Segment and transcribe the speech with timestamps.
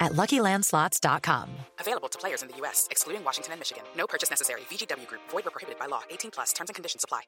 [0.00, 1.50] at LuckyLandSlots.com.
[1.80, 3.84] Available to players in the U.S., excluding Washington and Michigan.
[3.96, 4.62] No purchase necessary.
[4.70, 5.22] VGW Group.
[5.30, 6.02] Void where prohibited by law.
[6.10, 6.52] 18 plus.
[6.52, 7.22] Terms and conditions apply.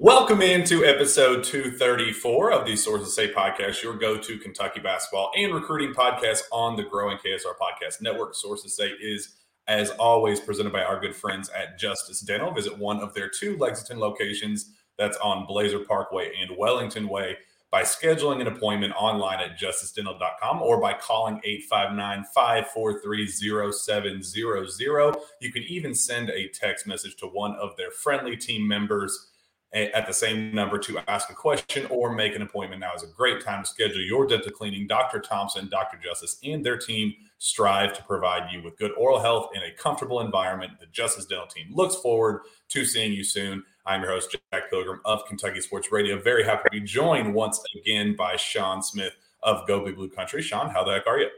[0.00, 5.54] Welcome into episode 234 of the Sources Say podcast, your go to Kentucky basketball and
[5.54, 8.34] recruiting podcast on the growing KSR podcast network.
[8.34, 9.36] Sources Say is,
[9.68, 12.50] as always, presented by our good friends at Justice Dental.
[12.52, 17.36] Visit one of their two Lexington locations that's on Blazer Parkway and Wellington Way
[17.70, 23.26] by scheduling an appointment online at justicedental.com or by calling 859 543
[23.72, 25.16] 0700.
[25.40, 29.32] You can even send a text message to one of their friendly team members
[29.74, 32.80] at the same number to ask a question or make an appointment.
[32.80, 34.86] Now is a great time to schedule your dental cleaning.
[34.86, 35.18] Dr.
[35.18, 35.98] Thompson, Dr.
[35.98, 40.20] Justice, and their team strive to provide you with good oral health in a comfortable
[40.20, 40.74] environment.
[40.78, 43.64] The Justice Dental team looks forward to seeing you soon.
[43.86, 46.18] I'm your host, Jack Pilgrim of Kentucky Sports Radio.
[46.18, 50.40] Very happy to be joined once again by Sean Smith of Go Big Blue Country.
[50.40, 51.28] Sean, how the heck are you?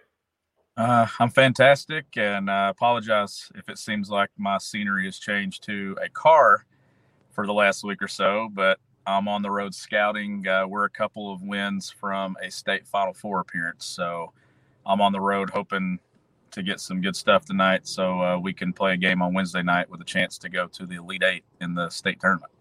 [0.77, 5.97] Uh, I'm fantastic, and I apologize if it seems like my scenery has changed to
[6.00, 6.67] a car
[7.33, 10.47] for the last week or so, but I'm on the road scouting.
[10.47, 14.33] Uh, we're a couple of wins from a state Final Four appearance, so
[14.84, 15.98] I'm on the road hoping
[16.50, 19.62] to get some good stuff tonight, so uh, we can play a game on Wednesday
[19.62, 22.52] night with a chance to go to the Elite Eight in the state tournament.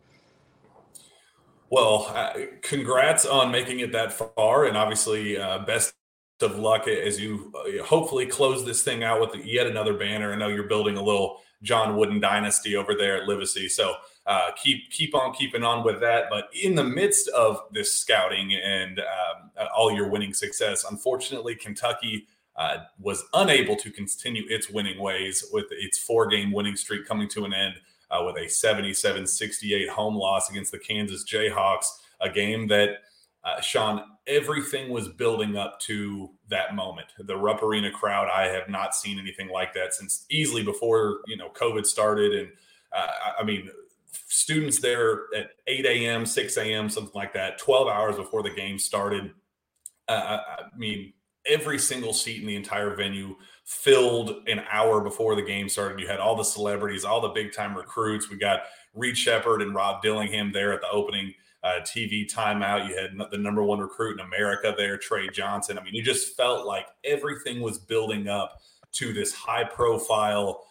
[1.69, 5.93] Well, uh, congrats on making it that far, and obviously, uh, best
[6.41, 10.33] of luck as you uh, hopefully close this thing out with yet another banner.
[10.33, 14.51] I know you're building a little John Wooden dynasty over there at Livesey, so uh,
[14.61, 16.25] keep keep on keeping on with that.
[16.29, 22.27] But in the midst of this scouting and um, all your winning success, unfortunately, Kentucky
[22.57, 27.27] uh, was unable to continue its winning ways with its four game winning streak coming
[27.29, 27.75] to an end
[28.11, 31.85] uh, with a 77 68 home loss against the Kansas Jayhawks,
[32.21, 33.01] a game that
[33.43, 37.07] uh, Sean, everything was building up to that moment.
[37.19, 41.37] The Rupp Arena crowd, I have not seen anything like that since easily before you
[41.37, 42.33] know COVID started.
[42.33, 42.49] And
[42.95, 43.07] uh,
[43.39, 43.69] I mean,
[44.27, 48.79] students there at 8 a.m., 6 a.m., something like that, 12 hours before the game
[48.79, 49.31] started.
[50.07, 50.39] Uh,
[50.73, 51.13] I mean,
[51.47, 55.99] every single seat in the entire venue filled an hour before the game started.
[55.99, 58.29] You had all the celebrities, all the big time recruits.
[58.29, 58.61] We got
[58.93, 61.33] Reed Sheppard and Rob Dillingham there at the opening
[61.63, 62.87] uh, TV timeout.
[62.87, 65.79] You had the number one recruit in America there, Trey Johnson.
[65.79, 68.61] I mean, you just felt like everything was building up
[68.93, 70.63] to this high profile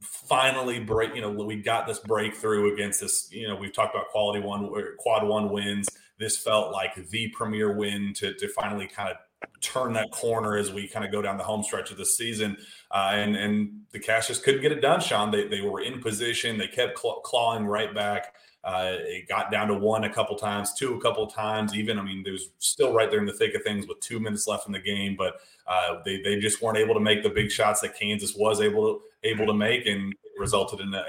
[0.00, 4.08] finally break you know we got this breakthrough against this you know we've talked about
[4.08, 5.88] quality one quad one wins
[6.20, 9.16] this felt like the premier win to, to finally kind of
[9.60, 12.56] turn that corner as we kind of go down the home stretch of the season
[12.90, 16.00] uh, and and the Cats just couldn't get it done sean they, they were in
[16.00, 18.34] position they kept clawing right back
[18.64, 21.74] uh, it got down to one a couple times, two a couple times.
[21.74, 24.18] Even I mean, there was still right there in the thick of things with two
[24.18, 27.30] minutes left in the game, but uh, they they just weren't able to make the
[27.30, 31.02] big shots that Kansas was able to able to make, and resulted in a,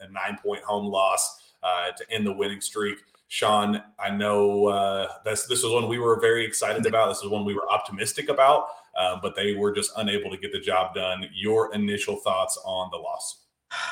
[0.00, 2.98] a nine point home loss uh, to end the winning streak.
[3.28, 7.08] Sean, I know uh, this this was one we were very excited about.
[7.08, 10.52] This is one we were optimistic about, uh, but they were just unable to get
[10.52, 11.28] the job done.
[11.34, 13.44] Your initial thoughts on the loss?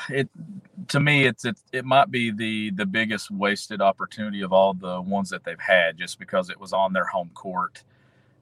[0.09, 0.29] it
[0.87, 5.01] to me it's it, it might be the the biggest wasted opportunity of all the
[5.01, 7.83] ones that they've had just because it was on their home court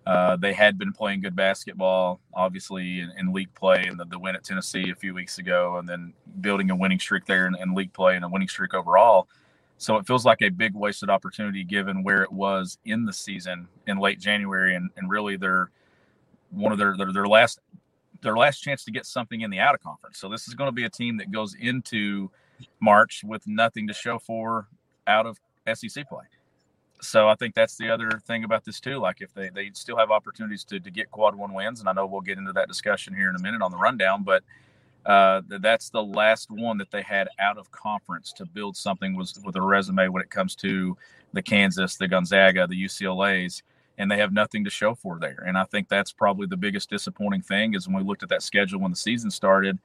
[0.07, 4.17] uh, they had been playing good basketball obviously in, in league play and the, the,
[4.17, 7.55] win at tennessee a few weeks ago and then building a winning streak there in,
[7.55, 9.27] in league play and a winning streak overall
[9.81, 13.67] so it feels like a big wasted opportunity given where it was in the season
[13.87, 15.71] in late january and, and really their
[16.51, 17.59] one of their, their, their last
[18.21, 20.19] their last chance to get something in the out of conference.
[20.19, 22.29] So this is going to be a team that goes into
[22.79, 24.67] March with nothing to show for
[25.07, 25.39] out of
[25.73, 26.25] SEC play.
[27.01, 28.99] So I think that's the other thing about this too.
[28.99, 31.93] Like if they, they still have opportunities to, to get quad one wins, and I
[31.93, 34.43] know we'll get into that discussion here in a minute on the rundown, but
[35.05, 39.39] uh, that's the last one that they had out of conference to build something was
[39.43, 40.97] with a resume when it comes to
[41.33, 43.63] the Kansas, the Gonzaga, the UCLA's
[43.97, 45.43] and they have nothing to show for there.
[45.45, 48.41] And I think that's probably the biggest disappointing thing is when we looked at that
[48.41, 49.77] schedule when the season started,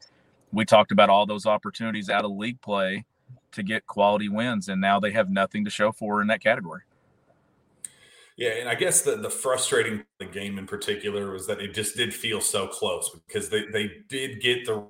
[0.52, 3.04] we talked about all those opportunities out of league play
[3.52, 6.82] to get quality wins, and now they have nothing to show for in that category.
[8.38, 11.96] Yeah, and I guess the the frustrating the game in particular was that it just
[11.96, 14.86] did feel so close because they they did get the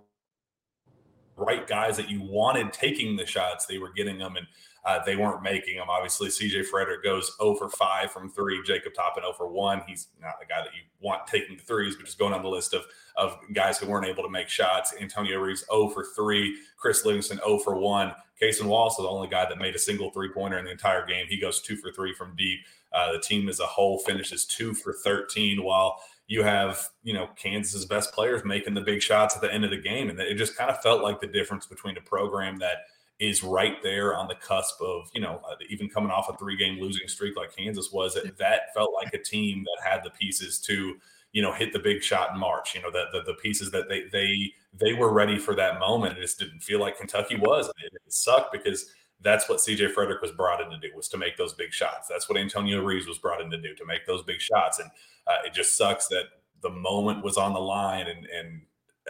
[1.37, 3.67] right guys that you wanted taking the shots.
[3.67, 4.47] They were getting them, and
[4.85, 5.88] uh, they weren't making them.
[5.91, 8.62] Obviously, CJ Frederick goes over 5 from three.
[8.65, 9.83] Jacob Toppin over 1.
[9.87, 12.49] He's not the guy that you want taking the threes, but just going on the
[12.49, 12.85] list of,
[13.17, 14.94] of guys who weren't able to make shots.
[15.00, 16.56] Antonio Reeves 0 for 3.
[16.77, 18.15] Chris Livingston 0 for 1.
[18.41, 21.06] Cason Wallace is the only guy that made a single three pointer in the entire
[21.06, 21.27] game.
[21.29, 22.61] He goes 2 for 3 from deep.
[22.93, 27.28] Uh, the team as a whole finishes 2 for 13, while you have you know
[27.37, 30.34] Kansas's best players making the big shots at the end of the game, and it
[30.34, 32.87] just kind of felt like the difference between a program that
[33.19, 36.56] is right there on the cusp of you know uh, even coming off a three
[36.56, 38.14] game losing streak like Kansas was.
[38.14, 40.96] That that felt like a team that had the pieces to
[41.32, 42.75] you know hit the big shot in March.
[42.75, 46.19] You know that the, the, pieces that they they they were ready for that moment.
[46.19, 47.69] It just didn't feel like Kentucky was.
[47.69, 48.90] It, it sucked because
[49.23, 52.09] that's what CJ Frederick was brought in to do was to make those big shots.
[52.09, 54.79] That's what Antonio Reeves was brought in to do to make those big shots.
[54.79, 54.91] And
[55.27, 56.25] uh, it just sucks that
[56.63, 58.07] the moment was on the line.
[58.09, 58.63] And, and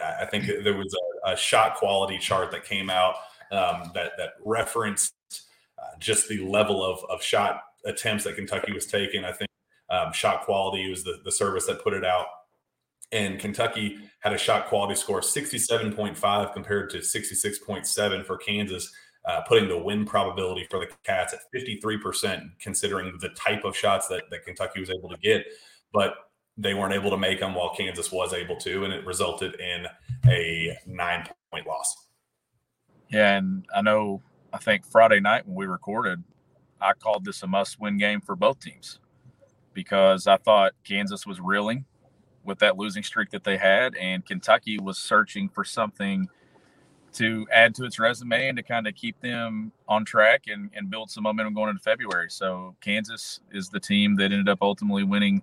[0.03, 0.95] I think there was
[1.25, 3.15] a, a shot quality chart that came out
[3.51, 5.13] um, that that referenced
[5.77, 9.23] uh, just the level of of shot attempts that Kentucky was taking.
[9.23, 9.49] I think
[9.89, 12.25] um, shot quality was the the service that put it out.
[13.13, 18.91] And Kentucky had a shot quality score 67.5 compared to 66.7 for Kansas
[19.25, 24.07] uh, putting the win probability for the Cats at 53%, considering the type of shots
[24.07, 25.45] that, that Kentucky was able to get.
[25.93, 26.15] But
[26.57, 29.85] they weren't able to make them while Kansas was able to, and it resulted in
[30.27, 32.07] a nine point loss.
[33.09, 34.21] Yeah, and I know,
[34.51, 36.23] I think Friday night when we recorded,
[36.81, 38.99] I called this a must win game for both teams
[39.73, 41.85] because I thought Kansas was reeling
[42.43, 46.27] with that losing streak that they had, and Kentucky was searching for something
[47.17, 50.89] to add to its resume and to kind of keep them on track and, and
[50.89, 52.29] build some momentum going into February.
[52.29, 55.41] So Kansas is the team that ended up ultimately winning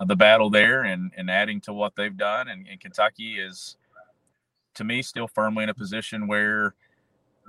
[0.00, 2.48] uh, the battle there and, and adding to what they've done.
[2.48, 3.76] And, and Kentucky is,
[4.74, 6.74] to me, still firmly in a position where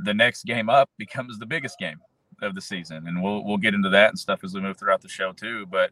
[0.04, 2.00] the next game up becomes the biggest game
[2.44, 3.07] of the season.
[3.07, 5.65] And we'll, we'll get into that and stuff as we move throughout the show too.
[5.65, 5.89] But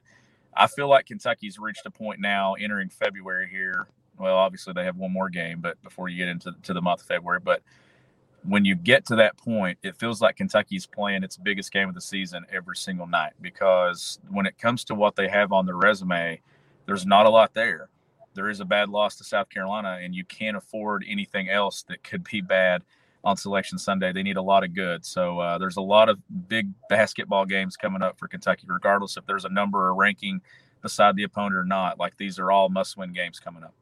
[0.56, 3.88] I feel like Kentucky's reached a point now entering February here
[4.19, 7.01] well, obviously they have one more game, but before you get into to the month
[7.01, 7.62] of February, but
[8.47, 11.95] when you get to that point, it feels like Kentucky's playing its biggest game of
[11.95, 15.75] the season every single night because when it comes to what they have on their
[15.75, 16.39] resume,
[16.85, 17.89] there's not a lot there.
[18.35, 22.03] There is a bad loss to South Carolina, and you can't afford anything else that
[22.03, 22.83] could be bad
[23.23, 24.12] on Selection Sunday.
[24.12, 25.06] They need a lot of good.
[25.06, 29.25] So uh, there's a lot of big basketball games coming up for Kentucky, regardless if
[29.25, 30.41] there's a number or ranking
[30.81, 31.97] beside the opponent or not.
[31.97, 33.73] Like these are all must win games coming up.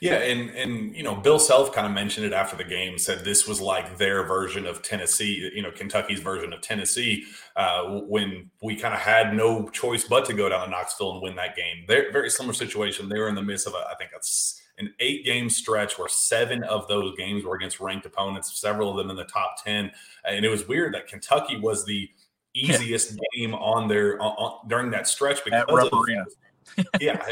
[0.00, 2.98] Yeah, and and you know, Bill Self kind of mentioned it after the game.
[2.98, 7.24] Said this was like their version of Tennessee, you know, Kentucky's version of Tennessee,
[7.56, 11.22] uh, when we kind of had no choice but to go down to Knoxville and
[11.22, 11.84] win that game.
[11.86, 13.08] They're very similar situation.
[13.08, 16.08] They were in the midst of, a, I think, it's an eight game stretch where
[16.08, 19.90] seven of those games were against ranked opponents, several of them in the top ten,
[20.24, 22.10] and it was weird that Kentucky was the
[22.54, 27.24] easiest game on their on, during that stretch because of, yeah,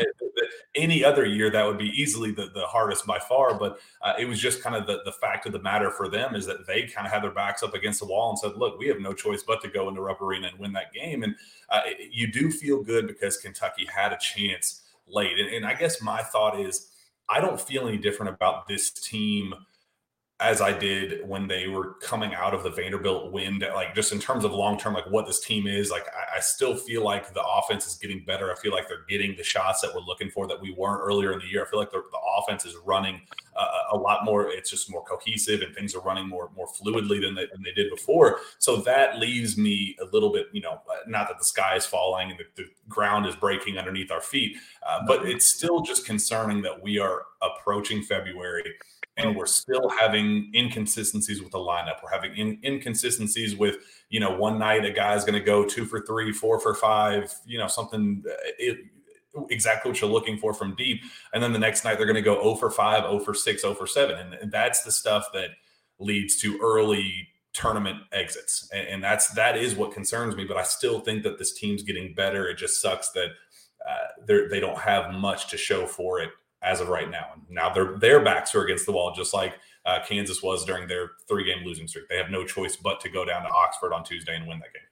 [0.74, 3.58] any other year that would be easily the, the hardest by far.
[3.58, 6.34] But uh, it was just kind of the, the fact of the matter for them
[6.34, 8.78] is that they kind of had their backs up against the wall and said, "Look,
[8.78, 11.34] we have no choice but to go into Rupp Arena and win that game." And
[11.68, 15.38] uh, you do feel good because Kentucky had a chance late.
[15.38, 16.88] And, and I guess my thought is,
[17.28, 19.54] I don't feel any different about this team
[20.40, 24.18] as I did when they were coming out of the Vanderbilt win, like just in
[24.18, 27.34] terms of long term, like what this team is, like I, I, still feel like
[27.34, 28.50] the offense is getting better.
[28.50, 31.32] I feel like they're getting the shots that we're looking for that we weren't earlier
[31.32, 31.62] in the year.
[31.62, 33.20] I feel like the, the offense is running
[33.54, 34.50] uh, a lot more.
[34.50, 37.72] It's just more cohesive and things are running more more fluidly than they, than they
[37.72, 38.40] did before.
[38.58, 42.30] So that leaves me a little bit, you know, not that the sky is falling
[42.30, 44.56] and the, the ground is breaking underneath our feet,
[44.88, 48.64] uh, but it's still just concerning that we are approaching February
[49.16, 52.02] and we're still having inconsistencies with the lineup.
[52.02, 53.76] We're having in, inconsistencies with,
[54.08, 57.34] you know, one night a guy's going to go two for three, four for five,
[57.44, 58.78] you know, something uh, it,
[59.50, 61.02] exactly what you're looking for from deep.
[61.32, 63.62] And then the next night they're going to go 0 for 5, 0 for 6,
[63.62, 64.32] 0 for 7.
[64.40, 65.50] And, that's the stuff that
[65.98, 68.68] leads to early tournament exits.
[68.72, 70.44] And, and, that's that is what concerns me.
[70.44, 72.48] But I still think that this team's getting better.
[72.48, 73.28] It just sucks that
[73.88, 76.30] uh, they don't have much to show for it
[76.62, 77.26] as of right now.
[77.34, 80.88] And now their their backs are against the wall, just like uh, Kansas was during
[80.88, 82.08] their three game losing streak.
[82.08, 84.72] They have no choice but to go down to Oxford on Tuesday and win that
[84.72, 84.82] game.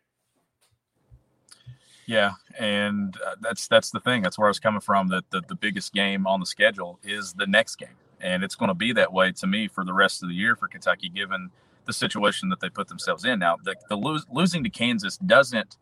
[2.07, 4.23] Yeah, and uh, that's that's the thing.
[4.23, 5.09] That's where I was coming from.
[5.09, 8.69] That the, the biggest game on the schedule is the next game, and it's going
[8.69, 11.51] to be that way to me for the rest of the year for Kentucky, given
[11.85, 13.39] the situation that they put themselves in.
[13.39, 15.77] Now, the, the lose, losing to Kansas doesn't.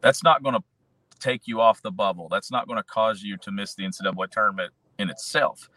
[0.00, 0.62] That's not going to
[1.20, 2.28] take you off the bubble.
[2.28, 5.68] That's not going to cause you to miss the NCAA tournament in itself.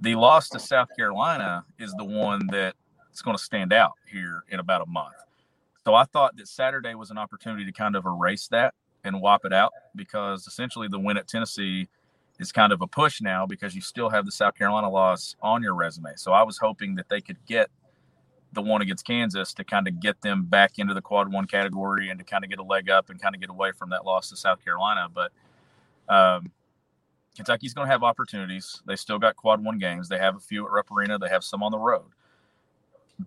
[0.00, 4.58] The loss to South Carolina is the one that's going to stand out here in
[4.58, 5.14] about a month.
[5.84, 9.44] So I thought that Saturday was an opportunity to kind of erase that and wipe
[9.44, 11.88] it out because essentially the win at Tennessee
[12.38, 15.62] is kind of a push now because you still have the South Carolina loss on
[15.62, 16.12] your resume.
[16.16, 17.68] So I was hoping that they could get
[18.52, 22.10] the one against Kansas to kind of get them back into the quad one category
[22.10, 24.04] and to kind of get a leg up and kind of get away from that
[24.04, 25.08] loss to South Carolina.
[25.12, 25.32] But
[26.08, 26.52] um,
[27.36, 28.82] Kentucky's going to have opportunities.
[28.86, 30.08] They still got quad one games.
[30.08, 31.18] They have a few at Rupp Arena.
[31.18, 32.10] They have some on the road,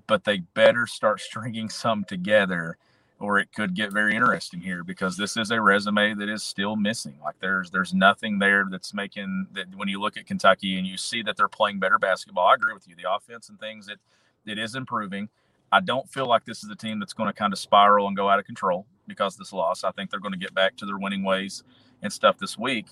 [0.07, 2.77] but they better start stringing some together
[3.19, 6.75] or it could get very interesting here because this is a resume that is still
[6.75, 7.15] missing.
[7.24, 10.97] Like there's there's nothing there that's making that when you look at Kentucky and you
[10.97, 12.47] see that they're playing better basketball.
[12.47, 12.95] I agree with you.
[12.95, 13.97] The offense and things that
[14.45, 15.29] it is improving.
[15.71, 18.15] I don't feel like this is a team that's going to kind of spiral and
[18.15, 19.83] go out of control because of this loss.
[19.83, 21.63] I think they're going to get back to their winning ways
[22.01, 22.85] and stuff this week.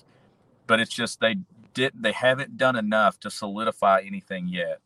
[0.66, 1.36] But it's just they
[1.74, 4.80] did they haven't done enough to solidify anything yet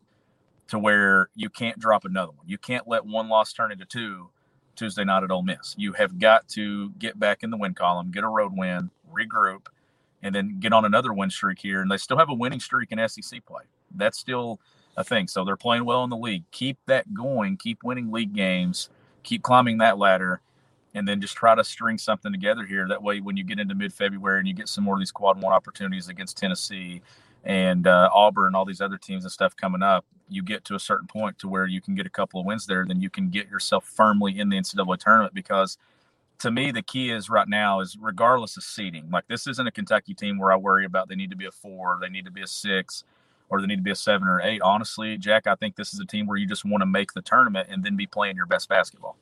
[0.68, 2.46] to where you can't drop another one.
[2.46, 4.30] You can't let one loss turn into two
[4.76, 5.74] Tuesday night at Ole Miss.
[5.76, 9.66] You have got to get back in the win column, get a road win, regroup,
[10.22, 11.80] and then get on another win streak here.
[11.80, 13.64] And they still have a winning streak in SEC play.
[13.94, 14.60] That's still
[14.96, 15.26] a thing.
[15.26, 16.44] So they're playing well in the league.
[16.50, 17.56] Keep that going.
[17.56, 18.88] Keep winning league games.
[19.22, 20.40] Keep climbing that ladder.
[20.98, 22.88] And then just try to string something together here.
[22.88, 25.12] That way, when you get into mid February and you get some more of these
[25.12, 27.02] quad one opportunities against Tennessee
[27.44, 30.74] and uh, Auburn and all these other teams and stuff coming up, you get to
[30.74, 33.10] a certain point to where you can get a couple of wins there, then you
[33.10, 35.34] can get yourself firmly in the NCAA tournament.
[35.34, 35.78] Because
[36.40, 39.08] to me, the key is right now is regardless of seeding.
[39.10, 41.52] Like this isn't a Kentucky team where I worry about they need to be a
[41.52, 43.04] four, they need to be a six,
[43.50, 44.60] or they need to be a seven or eight.
[44.62, 47.22] Honestly, Jack, I think this is a team where you just want to make the
[47.22, 49.16] tournament and then be playing your best basketball.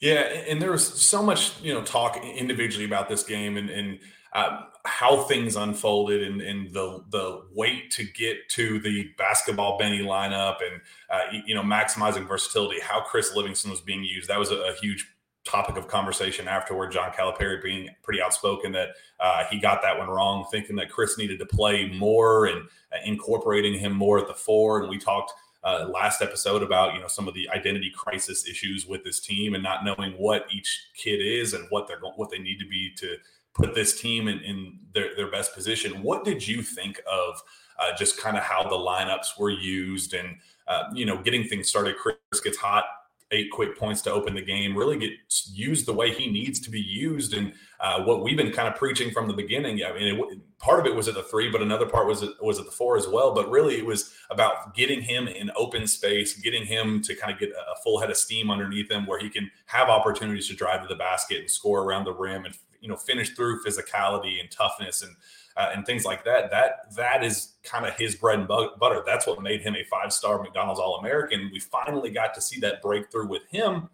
[0.00, 3.98] Yeah, and there was so much, you know, talk individually about this game, and, and
[4.32, 10.00] uh, how things unfolded and, and, the the wait to get to the basketball Benny
[10.00, 14.28] lineup and uh, you know maximizing versatility, how Chris Livingston was being used.
[14.28, 15.08] That was a, a huge
[15.44, 16.92] topic of conversation afterward.
[16.92, 21.18] John Calipari being pretty outspoken that uh, he got that one wrong, thinking that Chris
[21.18, 24.80] needed to play more and uh, incorporating him more at the four.
[24.80, 25.32] And we talked.
[25.68, 29.54] Uh, last episode about you know some of the identity crisis issues with this team
[29.54, 32.90] and not knowing what each kid is and what they're what they need to be
[32.96, 33.16] to
[33.58, 36.02] put this team in, in their, their best position.
[36.02, 37.42] What did you think of
[37.78, 40.36] uh, just kind of how the lineups were used and,
[40.68, 41.96] uh, you know, getting things started?
[41.96, 42.84] Chris gets hot,
[43.30, 45.10] eight quick points to open the game, really get
[45.52, 47.34] used the way he needs to be used.
[47.34, 50.80] And uh, what we've been kind of preaching from the beginning, I mean, it, part
[50.80, 52.96] of it was at the three, but another part was at, was at the four
[52.96, 53.34] as well.
[53.34, 57.38] But really, it was about getting him in open space, getting him to kind of
[57.38, 60.82] get a full head of steam underneath him where he can have opportunities to drive
[60.82, 64.50] to the basket and score around the rim and you know finish through physicality and
[64.50, 65.14] toughness and
[65.58, 66.50] uh, and things like that.
[66.50, 69.02] That that is kind of his bread and butter.
[69.04, 71.50] That's what made him a five star McDonald's All American.
[71.52, 73.90] We finally got to see that breakthrough with him,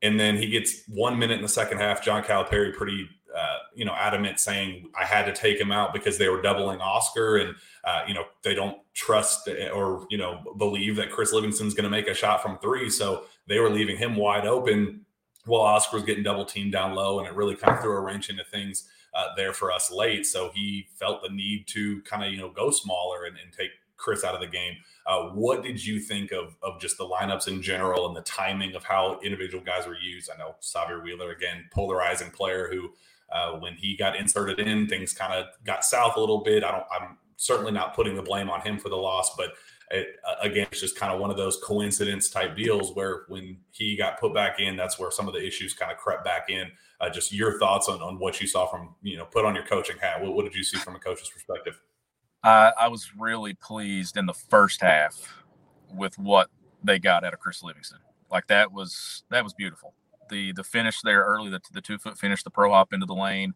[0.00, 2.02] and then he gets one minute in the second half.
[2.02, 6.16] John Calipari pretty uh, you know adamant saying I had to take him out because
[6.16, 7.54] they were doubling Oscar and
[7.84, 11.90] uh, you know they don't trust or you know believe that Chris Livingston's going to
[11.90, 15.04] make a shot from three, so they were leaving him wide open
[15.44, 18.00] while Oscar was getting double teamed down low, and it really kind of threw a
[18.00, 20.26] wrench into things uh, there for us late.
[20.26, 23.70] So he felt the need to kind of you know go smaller and, and take
[23.96, 24.74] Chris out of the game.
[25.06, 28.74] Uh, what did you think of of just the lineups in general and the timing
[28.74, 30.30] of how individual guys were used?
[30.32, 32.90] I know Sahvir Wheeler again, polarizing player who.
[33.30, 36.64] Uh, when he got inserted in, things kind of got south a little bit.
[36.64, 36.84] I don't.
[36.90, 39.52] I'm certainly not putting the blame on him for the loss, but
[39.90, 43.58] it, uh, again, it's just kind of one of those coincidence type deals where when
[43.70, 46.50] he got put back in, that's where some of the issues kind of crept back
[46.50, 46.70] in.
[47.00, 49.64] Uh, just your thoughts on, on what you saw from, you know, put on your
[49.64, 50.20] coaching hat.
[50.20, 51.80] What, what did you see from a coach's perspective?
[52.42, 55.16] Uh, I was really pleased in the first half
[55.94, 56.48] with what
[56.82, 57.98] they got out of Chris Livingston.
[58.30, 59.94] Like that was that was beautiful.
[60.30, 63.14] The the finish there early, the, the two foot finish, the pro hop into the
[63.14, 63.54] lane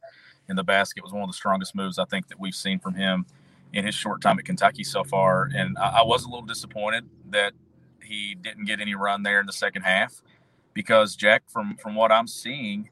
[0.49, 2.95] in the basket was one of the strongest moves I think that we've seen from
[2.95, 3.27] him
[3.73, 5.51] in his short time at Kentucky so far.
[5.55, 7.53] And I, I was a little disappointed that
[8.03, 10.23] he didn't get any run there in the second half
[10.75, 12.89] because Jack, from from what I'm seeing,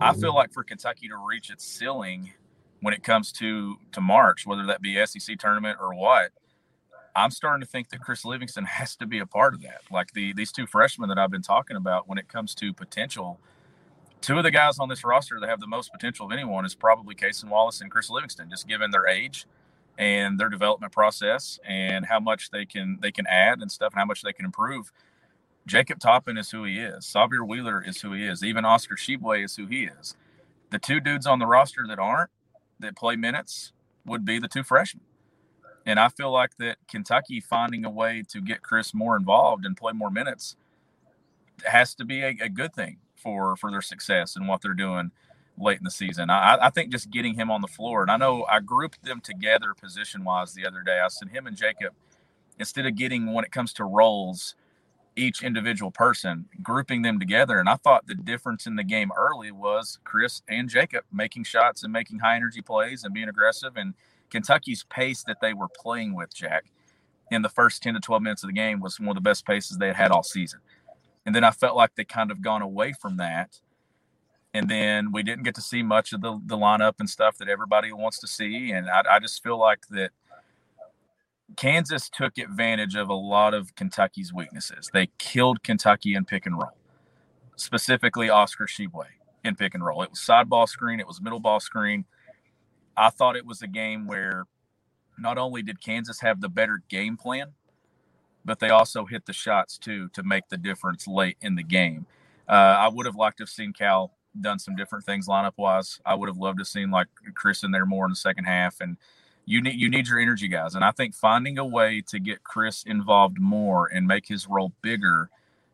[0.00, 0.20] I mm-hmm.
[0.20, 2.32] feel like for Kentucky to reach its ceiling
[2.80, 6.30] when it comes to to March, whether that be SEC tournament or what,
[7.14, 9.82] I'm starting to think that Chris Livingston has to be a part of that.
[9.90, 13.38] Like the these two freshmen that I've been talking about when it comes to potential.
[14.20, 16.74] Two of the guys on this roster that have the most potential of anyone is
[16.74, 19.46] probably Cason Wallace and Chris Livingston, just given their age
[19.96, 23.98] and their development process and how much they can they can add and stuff and
[23.98, 24.92] how much they can improve.
[25.70, 27.04] Jacob Toppin is who he is.
[27.06, 28.42] Sahvir Wheeler is who he is.
[28.42, 30.16] Even Oscar Tshiebwe is who he is.
[30.70, 32.30] The two dudes on the roster that aren't
[32.80, 33.72] that play minutes
[34.04, 35.04] would be the two freshmen.
[35.86, 39.76] And I feel like that Kentucky finding a way to get Chris more involved and
[39.76, 40.56] play more minutes
[41.64, 45.12] has to be a, a good thing for for their success and what they're doing
[45.56, 46.30] late in the season.
[46.30, 49.20] I, I think just getting him on the floor, and I know I grouped them
[49.20, 50.98] together position wise the other day.
[50.98, 51.94] I said him and Jacob,
[52.58, 54.56] instead of getting when it comes to roles,
[55.20, 57.58] each individual person, grouping them together.
[57.58, 61.82] And I thought the difference in the game early was Chris and Jacob making shots
[61.82, 63.76] and making high energy plays and being aggressive.
[63.76, 63.94] And
[64.30, 66.64] Kentucky's pace that they were playing with, Jack,
[67.30, 69.46] in the first 10 to 12 minutes of the game was one of the best
[69.46, 70.60] paces they had had all season.
[71.26, 73.60] And then I felt like they kind of gone away from that.
[74.52, 77.48] And then we didn't get to see much of the, the lineup and stuff that
[77.48, 78.72] everybody wants to see.
[78.72, 80.10] And I, I just feel like that
[81.56, 84.90] Kansas took advantage of a lot of Kentucky's weaknesses.
[84.92, 86.76] They killed Kentucky in pick and roll,
[87.56, 89.04] specifically Oscar Tshiebwe
[89.44, 90.02] in pick and roll.
[90.02, 92.04] It was side ball screen, it was middle ball screen.
[92.96, 94.44] I thought it was a game where
[95.18, 97.52] not only did Kansas have the better game plan,
[98.44, 102.06] but they also hit the shots too to make the difference late in the game.
[102.48, 106.00] Uh, I would have liked to have seen Cal done some different things lineup wise.
[106.06, 108.44] I would have loved to have seen like Chris in there more in the second
[108.44, 108.96] half, and
[109.50, 110.74] you need you need your energy guys.
[110.74, 114.72] And I think finding a way to get Chris involved more and make his role
[114.82, 115.28] bigger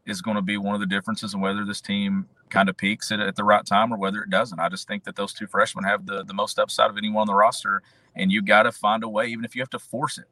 [0.07, 3.11] is going to be one of the differences in whether this team kind of peaks
[3.11, 4.61] at, at the right time or whether it doesn't.
[4.61, 7.27] I just think that those two freshmen have the the most upside of anyone on
[7.27, 7.83] the roster,
[8.15, 10.27] and you got to find a way, even if you have to force it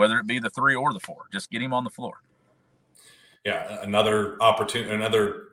[0.00, 1.26] whether it be the three or the four.
[1.30, 2.22] Just get him on the floor.
[3.44, 5.48] Yeah, another opportunity, another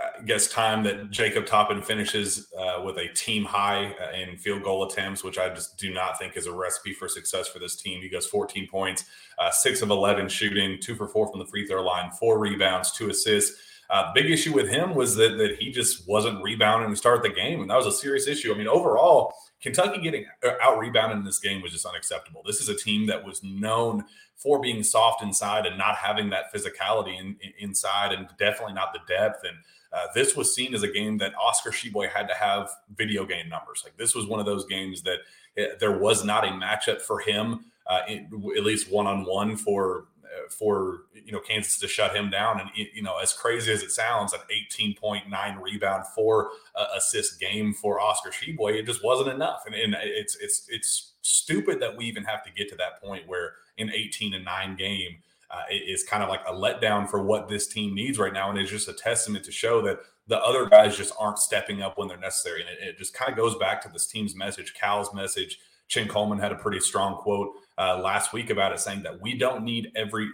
[0.00, 4.62] I guess time that Jacob Toppin finishes uh, with a team high uh, in field
[4.62, 7.76] goal attempts, which I just do not think is a recipe for success for this
[7.76, 8.00] team.
[8.02, 9.04] He goes 14 points,
[9.38, 12.92] uh, six of 11 shooting, two for four from the free throw line, four rebounds,
[12.92, 13.60] two assists.
[13.90, 17.28] Uh, big issue with him was that that he just wasn't rebounding to start the
[17.28, 18.52] game, and that was a serious issue.
[18.52, 22.42] I mean, overall, Kentucky getting uh, out rebounded in this game was just unacceptable.
[22.44, 24.04] This is a team that was known
[24.36, 28.92] for being soft inside and not having that physicality in, in, inside, and definitely not
[28.92, 29.44] the depth.
[29.44, 29.56] And
[29.92, 33.48] uh, this was seen as a game that Oscar Tshiebwe had to have video game
[33.48, 33.82] numbers.
[33.84, 35.18] Like this was one of those games that
[35.54, 39.24] it, eh, there was not a matchup for him, uh, in, at least one on
[39.24, 40.06] one for
[40.48, 42.60] for you know Kansas to shut him down.
[42.60, 47.74] And you know, as crazy as it sounds, an 18.9 rebound, four uh, assist game
[47.74, 49.62] for Oscar Tshiebwe, it just wasn't enough.
[49.66, 53.28] And, and it's it's it's stupid that we even have to get to that point
[53.28, 55.18] where an 18 and nine game.
[55.50, 58.58] Uh, is kind of like a letdown for what this team needs right now, and
[58.58, 62.08] it's just a testament to show that the other guys just aren't stepping up when
[62.08, 62.62] they're necessary.
[62.62, 65.58] And it, it just kind of goes back to this team's message, Cal's message.
[65.88, 69.36] Chin Coleman had a pretty strong quote uh, last week about it, saying that we
[69.36, 70.28] don't need every,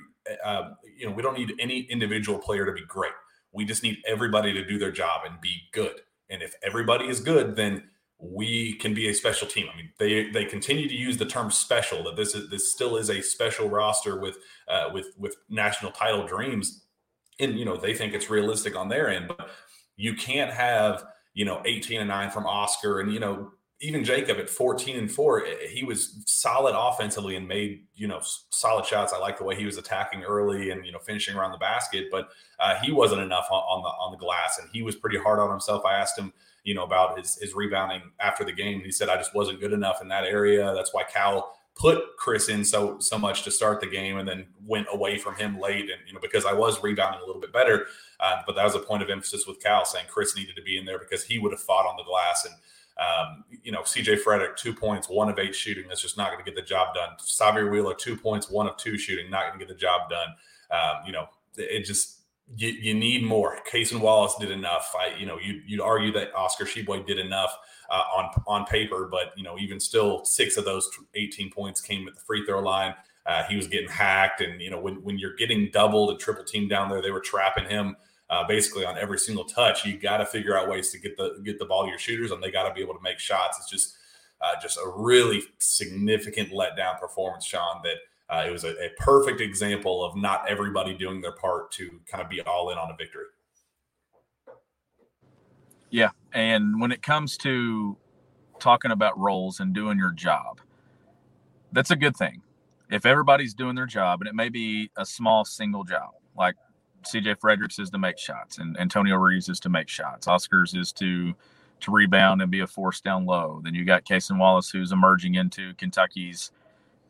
[0.45, 3.13] uh, you know, we don't need any individual player to be great.
[3.53, 6.01] We just need everybody to do their job and be good.
[6.31, 7.85] And if everybody is good, then
[8.19, 9.69] we can be a special team.
[9.73, 12.03] I mean, they they continue to use the term special.
[12.05, 16.27] That this is this still is a special roster with uh, with with national title
[16.27, 16.85] dreams,
[17.39, 19.29] and you know they think it's realistic on their end.
[19.29, 19.51] But
[19.97, 24.39] you can't have you know 18 and 9 from Oscar and you know even Jacob
[24.39, 29.13] at 14 and 4, eh, he was solid offensively and made, you know, solid shots.
[29.13, 32.07] I like the way he was attacking early and, you know, finishing around the basket,
[32.11, 35.19] but uh, he wasn't enough on, on, the on the glass and he was pretty
[35.19, 35.85] hard on himself.
[35.85, 36.33] I asked him,
[36.65, 38.77] you know, about his his rebounding after the game.
[38.77, 40.73] And he said I just wasn't good enough in that area.
[40.75, 44.47] That's why Cal put Chris in so so much to start the game and then
[44.67, 47.53] went away from him late and you know because I was rebounding a little bit
[47.53, 47.87] better.
[48.19, 50.77] Uh, but that was a point of emphasis with Cal saying Chris needed to be
[50.77, 52.55] in there because he would have fought on the glass and
[52.99, 55.85] um, you know, CJ Frederick, two points, one of eight shooting.
[55.89, 57.11] That's just not going to get the job done.
[57.21, 60.29] Sahvir Wheeler, two points, one of two shooting, not going to get the job done.
[60.71, 62.21] Um, you know, it just,
[62.57, 63.59] you, you need more.
[63.71, 64.93] Cason Wallace did enough.
[64.99, 67.57] I, you know, you, you'd argue that Oscar Tshiebwe did enough
[67.91, 72.07] uh, on on paper, but you know, even still, six of those 18 points came
[72.09, 72.95] at the free throw line.
[73.27, 76.45] Uh, he was getting hacked, and you know, when when you're getting doubled and triple
[76.45, 77.97] team down there, they were trapping him
[78.31, 79.85] uh, basically on every single touch.
[79.85, 82.31] You got to figure out ways to get the get the ball to your shooters,
[82.31, 83.59] and they got to be able to make shots.
[83.59, 83.97] It's just
[84.41, 87.81] uh, just a really significant letdown performance, Sean.
[87.83, 87.97] That
[88.35, 92.23] uh, it was a, a, perfect example of not everybody doing their part to kind
[92.23, 93.25] of be all in on a victory.
[95.91, 97.97] Yeah, and when it comes to
[98.59, 100.61] talking about roles and doing your job,
[101.73, 102.43] that's a good thing.
[102.91, 106.57] If everybody's doing their job, and it may be a small single job, like
[107.05, 110.27] CJ Fredericks is to make shots, and Antonio Reeves is to make shots.
[110.27, 111.35] Oscars is to
[111.81, 113.61] to rebound and be a force down low.
[113.63, 116.51] Then you got Cason Wallace, who's emerging into Kentucky's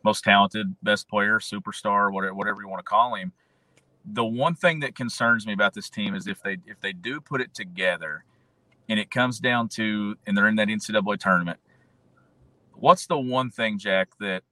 [0.03, 3.33] most talented, best player, superstar, whatever, whatever you want to call him.
[4.05, 7.19] The one thing that concerns me about this team is if they if they do
[7.19, 8.23] put it together,
[8.87, 11.59] and it comes down to, and they're in that NCAA tournament.
[12.73, 14.43] What's the one thing, Jack, that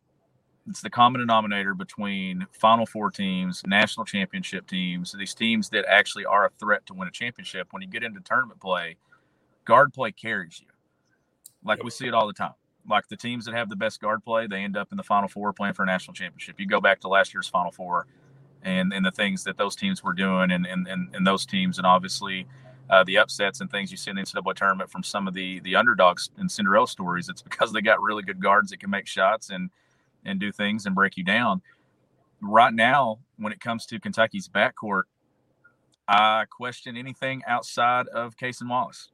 [0.67, 6.25] it's the common denominator between Final Four teams, national championship teams, these teams that actually
[6.25, 7.67] are a threat to win a championship.
[7.71, 8.97] When you get into tournament play,
[9.65, 10.67] guard play carries you.
[11.63, 12.53] Like we see it all the time.
[12.89, 15.29] Like the teams that have the best guard play, they end up in the Final
[15.29, 16.59] Four playing for a national championship.
[16.59, 18.07] You go back to last year's Final Four
[18.63, 21.77] and, and the things that those teams were doing and, and, and, and those teams,
[21.77, 22.45] and obviously
[22.89, 25.59] uh, the upsets and things you see in the NCAA tournament from some of the
[25.61, 27.29] the underdogs and Cinderella stories.
[27.29, 29.69] It's because they got really good guards that can make shots and
[30.25, 31.61] and do things and break you down.
[32.41, 35.03] Right now, when it comes to Kentucky's backcourt,
[36.07, 39.09] I question anything outside of Cason Wallace.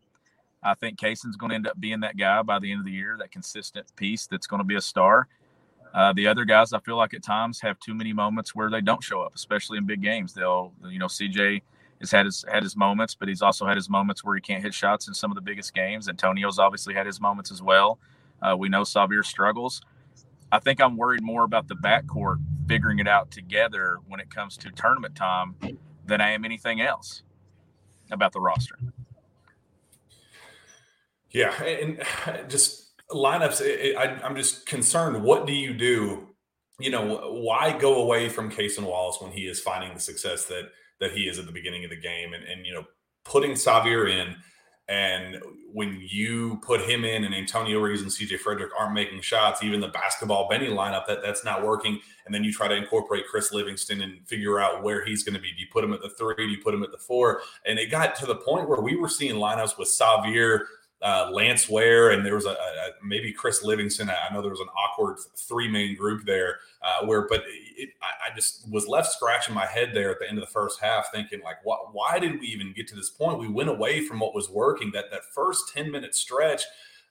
[0.61, 2.91] I think Cason's going to end up being that guy by the end of the
[2.91, 5.27] year, that consistent piece that's going to be a star.
[5.93, 8.81] Uh, the other guys, I feel like at times have too many moments where they
[8.81, 10.33] don't show up, especially in big games.
[10.33, 11.61] They'll, you know, CJ
[11.99, 14.63] has had his had his moments, but he's also had his moments where he can't
[14.63, 16.09] hit shots in some of the biggest games.
[16.09, 17.99] Antonio's obviously had his moments as well.
[18.41, 19.81] Uh, we know Sahvir struggles.
[20.53, 22.37] I think I'm worried more about the backcourt
[22.67, 25.55] figuring it out together when it comes to tournament time
[26.05, 27.23] than I am anything else
[28.11, 28.77] about the roster.
[31.31, 32.03] Yeah, and
[32.49, 33.97] just lineups.
[33.97, 35.23] I, am just concerned.
[35.23, 36.27] What do you do?
[36.79, 40.69] You know, why go away from Cason Wallace when he is finding the success that
[40.99, 42.83] that he is at the beginning of the game, and and you know,
[43.23, 44.35] putting Sahvir in
[44.89, 45.39] and
[45.71, 49.79] when you put him in and Antonio Reeves and CJ Frederick aren't making shots, even
[49.79, 51.99] the basketball Benny lineup, that that's not working.
[52.25, 55.41] And then you try to incorporate Chris Livingston and figure out where he's going to
[55.41, 55.51] be.
[55.53, 56.35] Do you put him at the three?
[56.35, 57.41] Do you put him at the four?
[57.65, 60.65] And it got to the point where we were seeing lineups with Sahvir,
[61.03, 64.09] uh, Lance Ware, and there was a, a, maybe Chris Livingston.
[64.09, 68.31] I know there was an awkward three main group there uh, where, but it, I,
[68.31, 71.11] I, just was left scratching my head there at the end of the first half,
[71.11, 71.93] thinking like, what?
[71.93, 73.37] Why did we even get to this point?
[73.37, 74.91] We went away from what was working.
[74.93, 76.63] That that first ten minute stretch,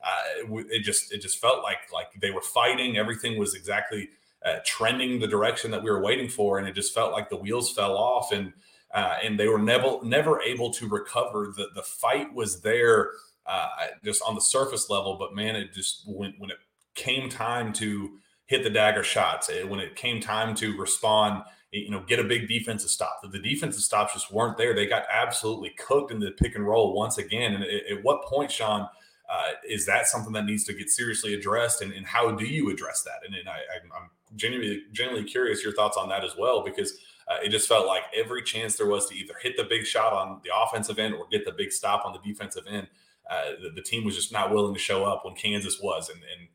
[0.02, 2.96] uh, it, it, just it just felt like like they were fighting.
[2.96, 4.08] Everything was exactly
[4.42, 7.36] uh, trending the direction that we were waiting for, and it just felt like the
[7.36, 8.54] wheels fell off and.
[8.94, 11.50] Uh, and they were never never able to recover.
[11.56, 13.12] The the fight was there,
[13.46, 13.68] uh,
[14.04, 16.58] just on the surface level, but man, it just when when it
[16.94, 19.48] came time to hit the dagger shots.
[19.50, 23.20] Eh, when it came time to respond, you know, get a big defensive stop.
[23.22, 24.74] The defensive stops just weren't there.
[24.74, 27.54] They got absolutely cooked in the pick and roll once again.
[27.54, 28.88] And at what point, Sean,
[29.30, 31.80] uh, is that something that needs to get seriously addressed?
[31.80, 33.20] And, and how do you address that?
[33.26, 37.38] And, and I, am genuinely, genuinely curious your thoughts on that as well, because uh,
[37.42, 40.42] it just felt like every chance there was to either hit the big shot on
[40.44, 42.86] the offensive end or get the big stop on the defensive end,
[43.32, 46.10] uh, the, the, team was just not willing to show up when Kansas was.
[46.10, 46.48] And, and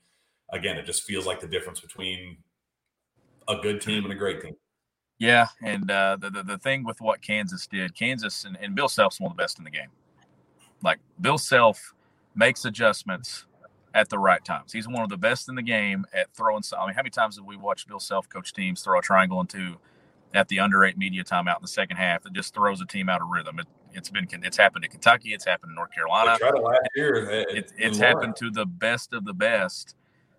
[0.52, 2.38] again, it just feels like the difference between
[3.48, 4.56] a good team and a great team.
[5.20, 8.88] Yeah, and uh, the, the, the thing with what Kansas did, Kansas and, and Bill
[8.88, 9.90] Self's one of the best in the game.
[10.84, 11.96] Like Bill Self
[12.36, 13.46] makes adjustments
[13.96, 14.72] at the right times.
[14.72, 16.62] He's one of the best in the game at throwing.
[16.78, 19.40] I mean, how many times have we watched Bill Self coach teams throw a triangle
[19.40, 19.78] and two
[20.36, 23.10] at the under eight media timeout in the second half that just throws a team
[23.10, 23.60] out of rhythm?
[23.60, 23.68] It,
[24.06, 25.34] has been it's happened to Kentucky.
[25.34, 26.38] It's happened to North Carolina.
[26.62, 27.30] last year.
[27.30, 29.96] It, it's happened to the best of the best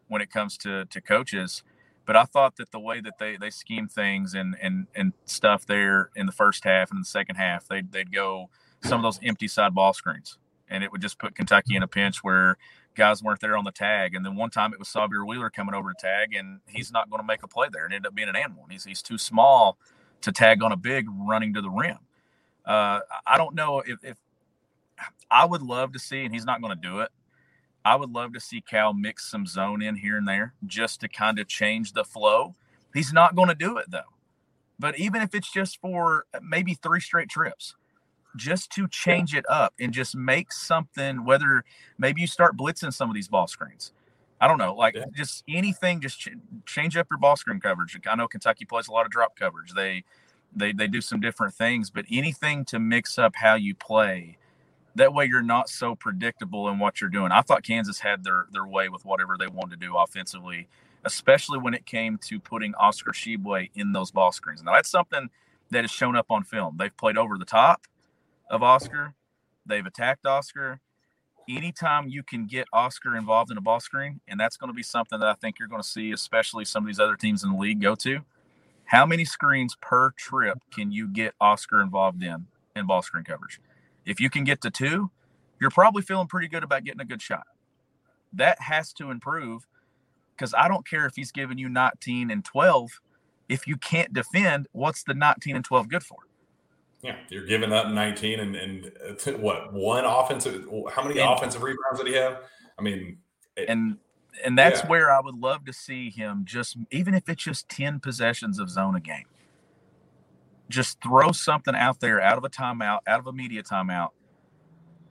[0.09, 1.62] when it comes to to coaches.
[2.05, 5.66] But I thought that the way that they they scheme things and and and stuff
[5.66, 8.51] there in the first half and the second half, they'd they'd go
[8.83, 11.88] some of those empty side ball screens, and it would just put Kentucky in a
[11.88, 12.57] pinch where
[12.94, 14.14] guys weren't there on the tag.
[14.14, 17.11] And then one time it was Sahvir Wheeler coming over to tag, and he's not
[17.11, 18.71] going to make a play there, and ended up being an and one.
[18.71, 19.79] He's he's too small
[20.23, 21.99] to tag on a big running to the rim.
[22.68, 24.16] Uh, I don't know if, if
[25.31, 27.09] I would love to see, and he's not going to do it.
[27.85, 31.09] I would love to see Cal mix some zone in here and there just to
[31.09, 32.54] kind of change the flow.
[32.92, 34.12] He's not going to do it though.
[34.78, 37.74] But even if it's just for maybe three straight trips,
[38.37, 41.64] just to change it up and just make something, whether
[41.98, 43.92] maybe you start blitzing some of these ball screens.
[44.40, 45.07] I don't know, like yeah.
[45.16, 47.98] just anything, just ch- change up your ball screen coverage.
[48.09, 49.72] I know Kentucky plays a lot of drop coverage.
[49.74, 50.04] They,
[50.59, 54.37] they, they do some different things, but anything to mix up how you play
[54.99, 57.33] that way you're not so predictable in what you're doing.
[57.33, 60.68] I thought Kansas had their their way with whatever they wanted to do offensively,
[61.05, 64.62] especially when it came to putting Oscar Tshiebwe in those ball screens.
[64.62, 65.31] Now that's something
[65.71, 66.77] that has shown up on film.
[66.79, 67.87] They've played over the top
[68.51, 69.14] of Oscar.
[69.66, 70.81] They've attacked Oscar.
[71.49, 74.83] Anytime you can get Oscar involved in a ball screen, and that's going to be
[74.83, 77.53] something that I think you're going to see, especially some of these other teams in
[77.53, 78.21] the league go to.
[78.88, 83.61] How many screens per trip can you get Oscar involved in in ball screen coverage?
[84.07, 85.11] If you can get to two,
[85.61, 87.46] you're probably feeling pretty good about getting a good shot.
[88.33, 89.66] That has to improve
[90.35, 92.90] because I don't care if he's giving you 19 and 12.
[93.51, 96.16] If you can't defend, what's the 19 and 12 good for?
[97.03, 100.66] Yeah, you're giving up 19 and, and uh, what one offensive?
[100.90, 102.38] How many and, offensive rebounds did he have?
[102.79, 103.18] I mean,
[103.55, 103.98] it, and
[104.45, 104.88] and that's yeah.
[104.88, 108.71] where I would love to see him just even if it's just 10 possessions of
[108.71, 109.27] zone a game.
[110.69, 114.11] Just throw something out there out of a timeout, out of a media timeout,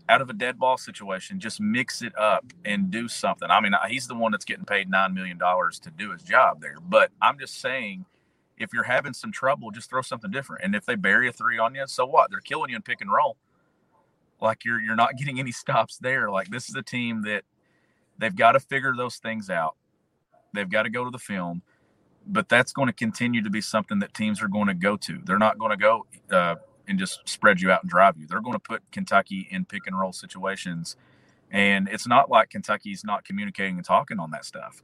[0.08, 3.50] out of a dead ball situation, just mix it up and do something.
[3.50, 6.78] I mean, he's the one that's getting paid $9 million to do his job there.
[6.80, 8.06] But I'm just saying,
[8.58, 10.64] if you're having some trouble, just throw something different.
[10.64, 12.32] And if they bury a three on you, so what?
[12.32, 13.38] They're killing you in pick and roll.
[14.42, 16.30] Like you're you're not getting any stops there.
[16.30, 17.44] Like this is a team that
[18.18, 19.76] they've got to figure those things out.
[20.54, 21.62] They've got to go to the film,
[22.26, 25.22] but that's going to continue to be something that teams are going to go to.
[25.26, 26.56] They're not going to go uh,
[26.88, 28.28] and just spread you out and drive you.
[28.28, 30.96] They're going to put Kentucky in pick and roll situations.
[31.52, 34.84] And it's not like Kentucky's not communicating and talking on that stuff.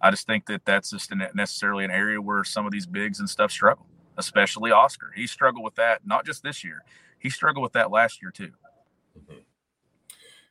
[0.00, 3.30] I just think that that's just necessarily an area where some of these bigs and
[3.30, 5.12] stuff struggle, especially Oscar.
[5.14, 6.82] He struggled with that not just this year.
[7.20, 8.50] He struggled with that last year too.
[9.16, 9.38] Mm-hmm.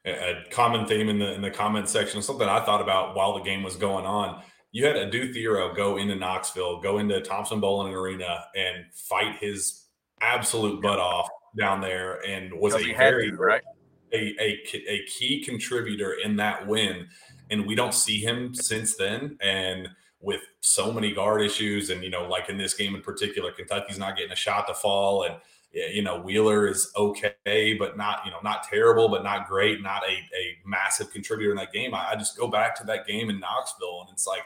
[0.03, 3.43] A common theme in the in the comment section, something I thought about while the
[3.43, 4.41] game was going on.
[4.71, 9.85] You had Adou Thiero go into Knoxville, go into Thompson-Boling Arena, and fight his
[10.21, 13.61] absolute butt off down there, and was a very to, right
[14.13, 14.59] a, a
[14.89, 17.07] a key contributor in that win
[17.51, 19.37] and we don't see him since then.
[19.41, 19.89] And
[20.21, 23.99] with so many guard issues, and you know, like in this game in particular, Kentucky's
[23.99, 25.35] not getting a shot to fall, and
[25.73, 30.03] you know, Wheeler is okay, but not you know, not terrible, but not great, not
[30.03, 31.93] a, a massive contributor in that game.
[31.93, 34.43] I, I just go back to that game in Knoxville, and it's like.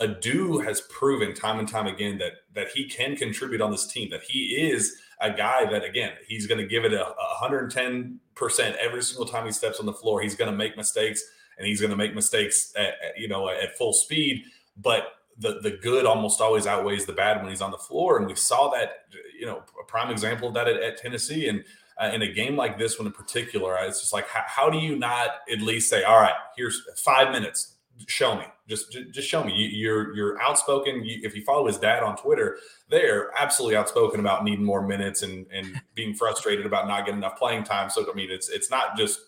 [0.00, 4.10] Adou has proven time and time again that that he can contribute on this team.
[4.10, 8.18] That he is a guy that again he's going to give it a, a 110
[8.34, 10.20] percent every single time he steps on the floor.
[10.20, 11.22] He's going to make mistakes
[11.58, 14.44] and he's going to make mistakes at, you know at full speed
[14.76, 15.04] but
[15.38, 18.18] the the good almost always outweighs the bad when he's on the floor.
[18.18, 19.06] And we saw that
[19.38, 21.48] you know a prime example of that at, at tennessee.
[21.48, 21.64] And
[22.00, 24.78] uh, in a game like this one in particular it's just like how, how, do
[24.78, 27.76] you not at least say all right here's five minutes.
[28.08, 28.44] Show me.
[28.68, 29.52] Just just show me.
[29.54, 31.04] You, are you're, you're outspoken.
[31.04, 32.58] You, if you follow his dad on twitter
[32.90, 37.38] they're absolutely outspoken about needing more minutes and and being frustrated about not getting enough
[37.38, 37.90] playing time.
[37.90, 39.20] So i mean it's it's not just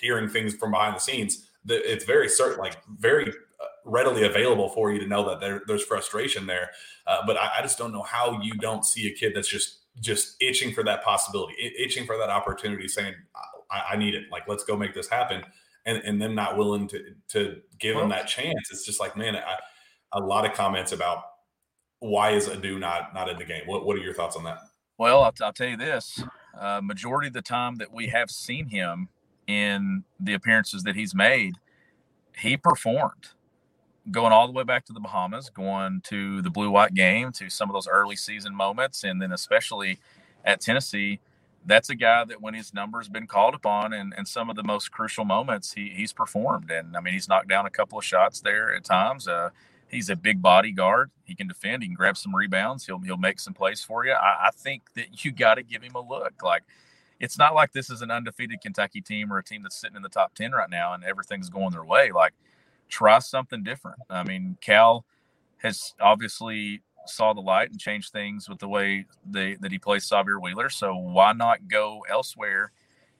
[0.00, 1.48] hearing things from behind the scenes.
[1.68, 3.32] It's very certain, like very
[3.84, 6.70] readily available for you to know that there, there's frustration there.
[7.06, 9.80] Uh, but I, I, just don't know how you don't see a kid that's just
[10.00, 13.14] just itching for that possibility, itching for that opportunity, saying,
[13.70, 14.24] I, I need it.
[14.30, 15.42] Like, let's go make this happen.
[15.84, 18.70] And, and then not willing to to give well, him that chance.
[18.70, 19.56] It's just like, man, I,
[20.12, 21.24] a lot of comments about
[21.98, 23.62] why is Adou not not in the game.
[23.66, 24.58] What what are your thoughts on that?
[24.96, 26.22] Well, I'll, I'll tell you this:
[26.56, 29.08] uh, majority of the time that we have seen him,
[29.46, 31.54] in the appearances that he's made,
[32.36, 33.28] he performed.
[34.10, 37.48] Going all the way back to the Bahamas, going to the blue white game, to
[37.48, 39.98] some of those early season moments, and then especially
[40.44, 41.20] at Tennessee,
[41.64, 44.64] that's a guy that when his number's been called upon and, and some of the
[44.64, 46.70] most crucial moments, he, he's performed.
[46.70, 49.28] And I mean, he's knocked down a couple of shots there at times.
[49.28, 49.50] Uh,
[49.88, 51.10] he's a big body guard.
[51.24, 51.82] He can defend.
[51.82, 52.86] He can grab some rebounds.
[52.86, 54.12] He'll he'll make some plays for you.
[54.12, 56.42] I, I think that you got to give him a look.
[56.42, 56.64] Like
[57.20, 60.02] it's not like this is an undefeated Kentucky team or a team that's sitting in
[60.02, 62.10] the top 10 right now and everything's going their way.
[62.12, 62.34] Like,
[62.92, 63.98] try something different.
[64.10, 65.04] I mean, Cal
[65.62, 70.08] has obviously saw the light and changed things with the way they, that he plays
[70.08, 70.68] Sahvir Wheeler.
[70.68, 72.70] So why not go elsewhere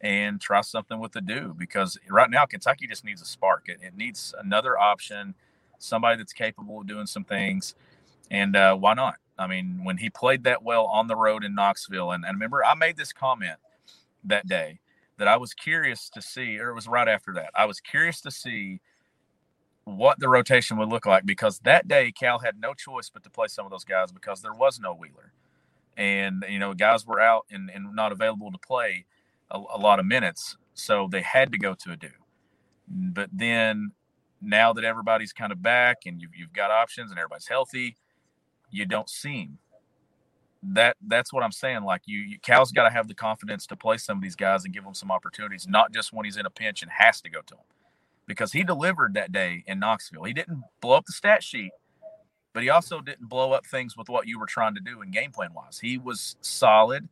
[0.03, 1.55] and try something with the do?
[1.59, 3.69] Because right now Kentucky just needs a spark.
[3.69, 5.35] It, it needs another option,
[5.79, 7.75] somebody that's capable of doing some things.
[8.31, 9.17] And uh, why not?
[9.39, 12.63] I mean, when he played that well on the road in Knoxville, and, and remember,
[12.63, 13.57] I made this comment
[14.25, 14.81] that day
[15.17, 17.51] that I was curious to see, or it was right after that.
[17.55, 18.81] I was curious to see
[19.85, 23.31] what the rotation would look like because that day Cal had no choice but to
[23.31, 25.33] play some of those guys because there was no Wheeler.
[25.97, 29.07] And, you know, guys were out and, and not available to play
[29.51, 30.57] a, a lot of minutes.
[30.75, 32.09] So they had to go to Adou.
[32.89, 33.93] But then
[34.41, 37.97] now that everybody's kind of back and you've, you've got options and everybody's healthy,
[38.71, 39.59] you don't seem
[40.63, 41.85] that that's what I'm saying.
[41.85, 44.65] Like you, you Cal's got to have the confidence to play some of these guys
[44.65, 47.31] and give them some opportunities, not just when he's in a pinch and has to
[47.31, 47.65] go to them,
[48.27, 50.25] because he delivered that day in Knoxville.
[50.25, 51.73] He didn't blow up the stat sheet,
[52.53, 55.11] but he also didn't blow up things with what you were trying to do in
[55.11, 55.81] game plan wise.
[55.81, 57.09] He was solid,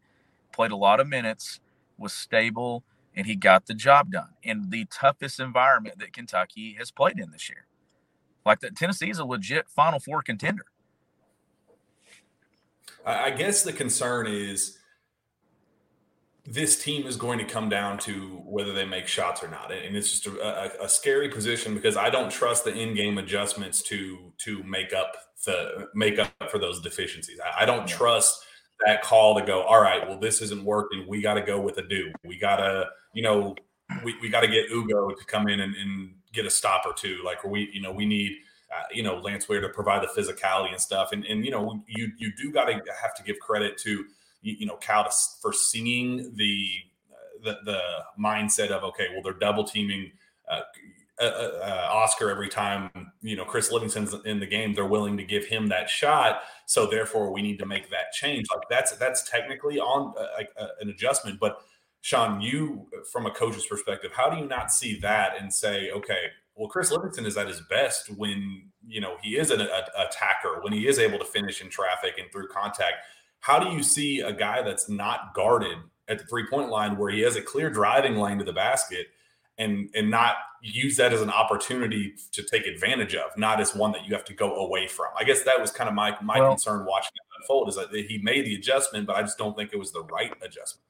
[0.52, 1.60] played a lot of minutes,
[1.98, 6.90] was stable, and he got the job done in the toughest environment that Kentucky has
[6.90, 7.66] played in this year.
[8.46, 10.64] Like that, Tennessee is a legit Final Four contender.
[13.04, 14.78] I guess the concern is
[16.46, 19.96] this team is going to come down to whether they make shots or not, and
[19.96, 24.32] it's just a, a, a scary position because I don't trust the in-game adjustments to
[24.38, 27.38] to make up the make up for those deficiencies.
[27.40, 28.44] I, I don't trust
[28.86, 31.06] that Cal to go, all right, well, this isn't working.
[31.06, 32.12] We got to go with Adou.
[32.24, 33.54] We got to, you know,
[34.04, 36.92] we, we got to get Ugo to come in and, and, get a stop or
[36.92, 37.18] two.
[37.24, 38.30] Like we, you know, we need,
[38.72, 41.10] uh, you know, Lance Ware to provide the physicality and stuff.
[41.10, 44.04] And, and you know, you you do got to have to give credit to,
[44.42, 46.68] you, you know, Cal to, for seeing the,
[47.42, 47.80] the, the
[48.18, 50.12] mindset of, okay, well, they're double teaming
[50.50, 50.62] uh,
[51.20, 55.22] uh, uh, Oscar every time you know Chris Livingston's in the game, they're willing to
[55.22, 56.40] give him that shot.
[56.64, 58.46] So therefore, we need to make that change.
[58.50, 61.38] Like that's that's technically on uh, uh, an adjustment.
[61.38, 61.60] But
[62.00, 66.28] Sean, you from a coach's perspective, how do you not see that and say, okay,
[66.54, 70.62] well, Chris Livingston is at his best when you know he is an a, attacker,
[70.62, 72.94] when he is able to finish in traffic and through contact.
[73.40, 77.10] How do you see a guy that's not guarded at the three point line where
[77.10, 79.08] he has a clear driving lane to the basket?
[79.60, 83.92] and and not use that as an opportunity to take advantage of, not as one
[83.92, 85.06] that you have to go away from.
[85.18, 87.90] I guess that was kind of my my well, concern watching it unfold is that
[87.92, 90.84] he made the adjustment, but I just don't think it was the right adjustment.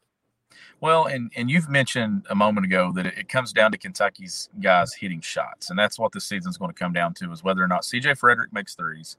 [0.80, 4.94] Well, and and you've mentioned a moment ago that it, comes down to Kentucky's guys
[4.94, 7.68] hitting shots, and that's what the season's going to come down to is whether or
[7.68, 9.16] not CJ Fredrick makes threes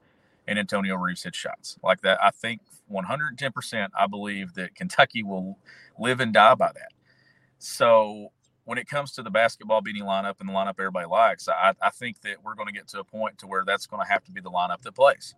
[0.48, 2.18] and Antonio Reeves hits shots like that.
[2.22, 2.60] I think
[2.92, 3.88] 110%.
[3.98, 5.58] I believe that Kentucky will
[5.98, 6.92] live and die by that.
[7.58, 8.28] So
[8.64, 11.90] when it comes to the basketball beating lineup and the lineup everybody likes, I, I
[11.90, 14.24] think that we're going to get to a point to where that's going to have
[14.24, 15.34] to be the lineup that plays.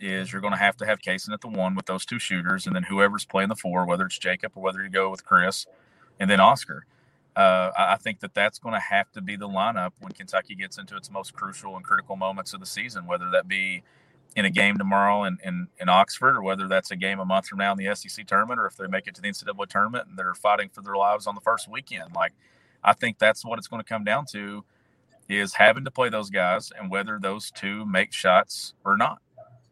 [0.00, 2.66] Is you're going to have to have Cason at the one with those two shooters,
[2.66, 5.66] and then whoever's playing the four, whether it's Jacob or whether you go with Chris,
[6.20, 6.86] and then Oscar.
[7.34, 10.78] Uh, I think that that's going to have to be the lineup when Kentucky gets
[10.78, 13.82] into its most crucial and critical moments of the season, whether that be
[14.38, 17.48] in a game tomorrow in, in, in Oxford, or whether that's a game a month
[17.48, 20.06] from now in the SEC tournament, or if they make it to the NCAA tournament
[20.08, 22.14] and they're fighting for their lives on the first weekend.
[22.14, 22.32] Like,
[22.82, 24.64] I think that's what it's going to come down to
[25.28, 29.20] is having to play those guys and whether those two make shots or not.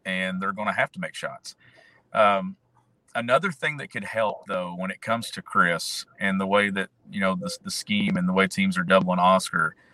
[0.05, 1.55] And they're going to have to make shots.
[2.13, 2.57] Um,
[3.15, 6.89] another thing that could help, though, when it comes to Chris and the way that,
[7.11, 9.75] you know, the, the scheme and the way teams are doubling Oscar–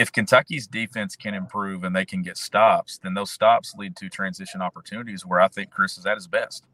[0.00, 4.08] if Kentucky's defense can improve and they can get stops, then those stops lead to
[4.08, 6.64] transition opportunities where I think Chris is at his best,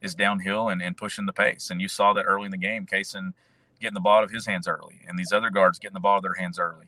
[0.00, 1.68] is downhill and, and pushing the pace.
[1.68, 3.34] And you saw that early in the game, Cason
[3.78, 6.14] getting the ball out of his hands early, and these other guards getting the ball
[6.14, 6.86] out of their hands early.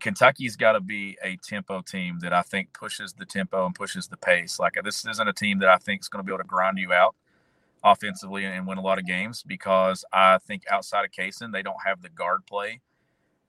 [0.00, 4.06] Kentucky's got to be a tempo team that I think pushes the tempo and pushes
[4.06, 4.58] the pace.
[4.58, 6.76] Like this isn't a team that I think is going to be able to grind
[6.76, 7.14] you out
[7.82, 11.82] offensively and win a lot of games because I think outside of Cason, they don't
[11.86, 12.82] have the guard play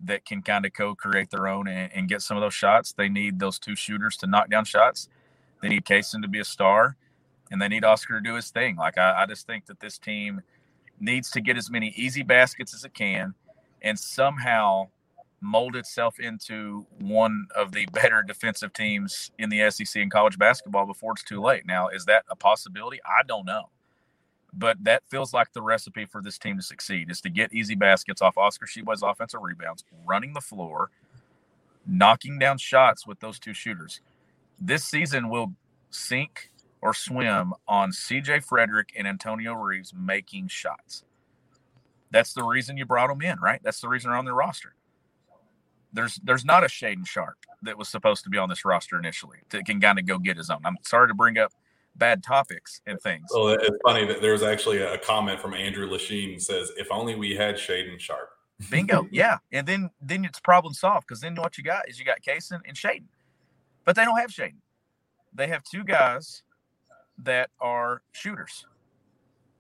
[0.04, 2.94] that can kind of co-create their own and, and, get some of those shots.
[2.94, 5.08] They need those two shooters to knock down shots.
[5.62, 6.96] They need Cason to be a star,
[7.52, 8.76] and they need Oscar to do his thing.
[8.76, 10.42] Like I, I just think that this team
[11.00, 13.36] needs to get as many easy baskets as it can,
[13.82, 14.88] and somehow
[15.40, 20.86] mold itself into one of the better defensive teams in the SEC in college basketball
[20.86, 21.66] before it's too late.
[21.66, 23.00] Now, is that a possibility?
[23.06, 23.70] I don't know
[24.54, 27.76] but that feels like the recipe for this team to succeed is to get easy
[27.76, 30.90] baskets off Oscar Tshiebwe's offensive rebounds, running the floor,
[31.88, 34.02] knocking down shots with those two shooters.
[34.60, 35.54] This season will
[35.90, 41.04] sink or swim on CJ Fredrick and Antonio Reeves making shots.
[42.12, 43.62] That's the reason you brought them in, right?
[43.64, 44.76] That's the reason they're on the roster.
[45.94, 49.40] There's there's not a Shaedon Sharpe that was supposed to be on this roster initially
[49.50, 50.62] that can kind of go get his own.
[50.66, 51.54] I'm sorry to bring up
[51.96, 53.28] bad topics and things.
[53.34, 57.16] Well, it's funny that there was actually a comment from Andrew Lachine says, "If only
[57.16, 58.30] we had Shaedon Sharpe."
[58.70, 62.06] Bingo, yeah, and then then it's problem solved because then what you got is you
[62.06, 63.08] got Cason and Shaedon,
[63.86, 64.62] but they don't have Shaedon.
[65.34, 66.44] They have two guys
[67.18, 68.66] that are shooters,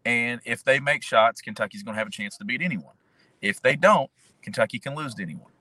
[0.05, 2.95] and if they make shots, Kentucky's going to have a chance to beat anyone.
[3.41, 4.09] If they don't,
[4.41, 5.51] Kentucky can lose to anyone,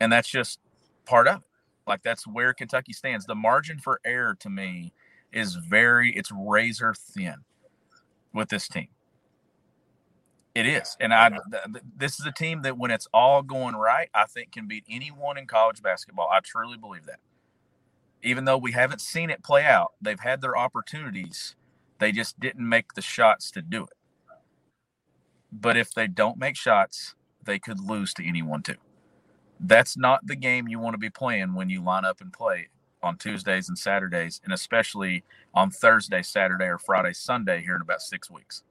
[0.00, 0.58] and that's just
[1.04, 1.42] part of it.
[1.86, 3.26] Like that's where Kentucky stands.
[3.26, 4.92] The margin for error to me
[5.32, 7.36] is very it's razor thin
[8.32, 8.88] with this team.
[10.54, 14.10] It is, and I th- this is a team that when it's all going right,
[14.12, 16.28] I think can beat anyone in college basketball.
[16.30, 17.20] I truly believe that.
[18.22, 21.54] Even though we haven't seen it play out, they've had their opportunities.
[22.00, 23.96] They just didn't make the shots to do it.
[25.52, 27.14] But if they don't make shots,
[27.44, 28.76] they could lose to anyone too.
[29.60, 32.68] That's not the game you want to be playing when you line up and play
[33.02, 35.24] on Tuesdays and Saturdays, and especially
[35.54, 38.62] on Thursday, Saturday, or Friday, Sunday here in about six weeks.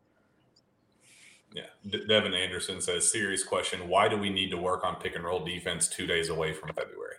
[1.54, 1.64] Yeah.
[1.90, 3.88] De- Devin Anderson says, serious question.
[3.88, 6.70] Why do we need to work on pick and roll defense two days away from
[6.70, 7.16] February?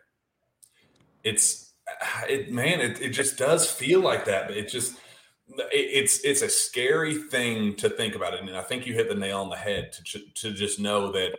[1.25, 4.47] It's, uh, it, man, it, it just does feel like that.
[4.47, 4.93] But it just,
[5.59, 8.41] it, it's, it's a scary thing to think about it.
[8.41, 11.37] And I think you hit the nail on the head to, to just know that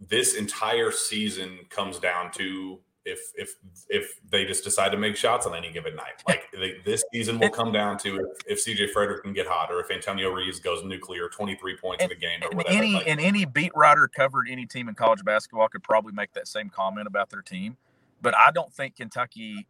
[0.00, 3.54] this entire season comes down to if if
[3.88, 6.22] if they just decide to make shots on any given night.
[6.28, 9.70] Like they, this season will come down to if, if CJ Fredrick can get hot
[9.70, 12.76] or if Antonio Reeves goes nuclear, twenty three points and, in the game or whatever.
[12.76, 16.32] Any like, and any beat writer covered any team in college basketball could probably make
[16.34, 17.76] that same comment about their team.
[18.20, 19.66] But I don't think Kentucky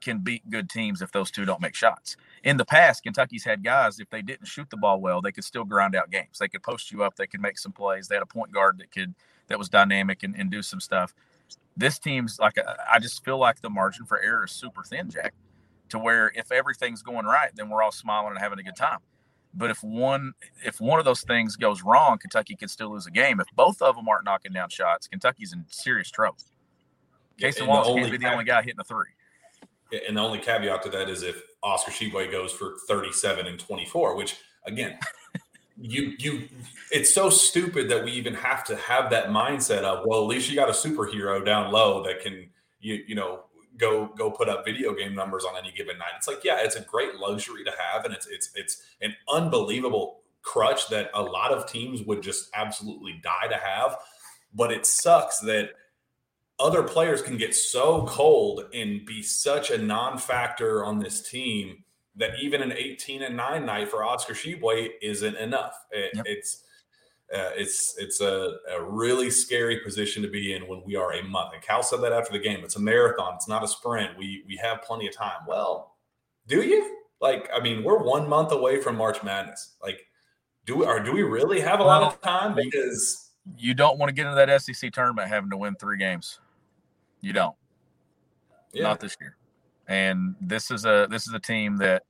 [0.00, 2.16] can beat good teams if those two don't make shots.
[2.44, 5.44] In the past, Kentucky's had guys if they didn't shoot the ball well, they could
[5.44, 6.38] still grind out games.
[6.38, 8.08] They could post you up, they could make some plays.
[8.08, 9.14] They had a point guard that could
[9.48, 11.14] that was dynamic and, and do some stuff.
[11.76, 12.56] This team's like
[12.90, 15.34] I just feel like the margin for error is super thin, Jack,
[15.90, 18.98] to where if everything's going right, then we're all smiling and having a good time.
[19.54, 20.32] But if one
[20.64, 23.40] if one of those things goes wrong, Kentucky could still lose a game.
[23.40, 26.38] If both of them aren't knocking down shots, Kentucky's in serious trouble.
[27.38, 29.08] Cason Wallace can't be the only guy hitting the three.
[30.06, 34.16] And the only caveat to that is if Oscar Tshiebwe goes for 37 and 24,
[34.16, 34.36] which
[34.66, 34.98] again,
[35.78, 36.48] you you
[36.90, 40.48] it's so stupid that we even have to have that mindset of well at least
[40.48, 42.48] you got a superhero down low that can
[42.80, 43.44] you you know
[43.76, 46.12] go go put up video game numbers on any given night.
[46.16, 50.20] It's like yeah it's a great luxury to have and it's it's it's an unbelievable
[50.42, 53.96] crutch that a lot of teams would just absolutely die to have.
[54.54, 55.70] But it sucks that
[56.58, 61.84] other players can get so cold and be such a non-factor on this team
[62.16, 65.74] that even an 18 and 9 night for Oscar Tshiebwe isn't enough.
[65.90, 66.24] It, yep.
[66.26, 66.64] It's
[67.34, 71.24] uh, it's it's a, a, really scary position to be in when we are a
[71.24, 71.54] month.
[71.54, 72.60] And Cal said that after the game.
[72.62, 73.34] It's a marathon.
[73.34, 74.16] It's not a sprint.
[74.16, 75.40] We we have plenty of time.
[75.48, 75.96] Well,
[76.46, 76.98] do you?
[77.20, 79.74] Like, I mean, we're one month away from March Madness.
[79.82, 80.06] Like,
[80.66, 82.54] do we or do we really have a well, lot of time?
[82.54, 86.38] Because you don't want to get into that SEC tournament having to win three games.
[87.22, 87.56] You don't.
[88.72, 88.84] Yeah.
[88.84, 89.36] Not this year.
[89.88, 92.02] And this is a this is a team that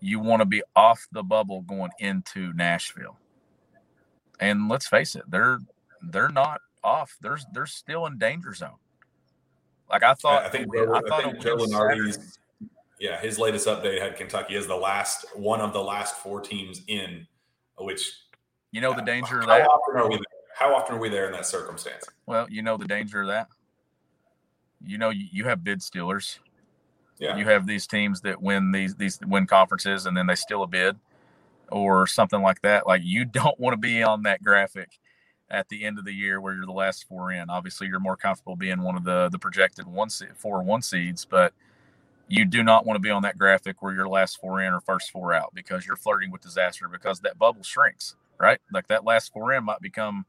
[0.00, 3.16] you want to be off the bubble going into Nashville.
[4.40, 5.58] And let's face it, they're
[6.02, 7.16] they're not off.
[7.20, 8.78] They're they're still in danger zone.
[9.90, 11.58] Like I thought, I think, I, I think Joe
[13.00, 16.82] yeah, his latest update had Kentucky as the last one of the last four teams
[16.86, 17.26] in,
[17.78, 18.12] which
[18.70, 19.68] you know the uh, danger how of that.
[19.68, 20.24] Often are we there?
[20.54, 22.04] How often are we there in that circumstance?
[22.26, 23.48] Well, you know the danger of that.
[24.80, 26.38] You know you, you have bid stealers.
[27.18, 27.36] Yeah.
[27.36, 30.66] You have these teams that win these these win conferences and then they steal a
[30.66, 30.96] bid
[31.70, 32.86] or something like that.
[32.86, 34.98] Like you don't want to be on that graphic
[35.50, 37.50] at the end of the year where you're the last four in.
[37.50, 41.52] Obviously, you're more comfortable being one of the the projected one four one seeds, but
[42.28, 44.80] you do not want to be on that graphic where you're last four in or
[44.80, 48.58] first four out because you're flirting with disaster because that bubble shrinks, right?
[48.72, 50.24] Like that last four in might become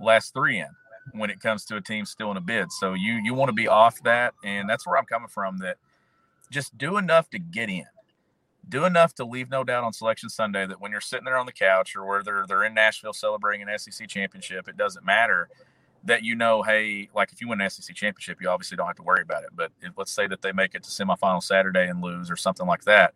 [0.00, 0.68] last three in
[1.12, 2.72] when it comes to a team still in a bid.
[2.72, 5.58] So you you want to be off that, and that's where I'm coming from.
[5.58, 5.76] That
[6.50, 7.86] just do enough to get in.
[8.68, 11.46] Do enough to leave no doubt on selection Sunday that when you're sitting there on
[11.46, 15.48] the couch or where they're in Nashville celebrating an SEC championship, it doesn't matter
[16.04, 18.96] that you know, hey, like if you win an SEC championship, you obviously don't have
[18.96, 19.50] to worry about it.
[19.54, 22.66] But if, let's say that they make it to semifinal Saturday and lose or something
[22.66, 23.14] like that,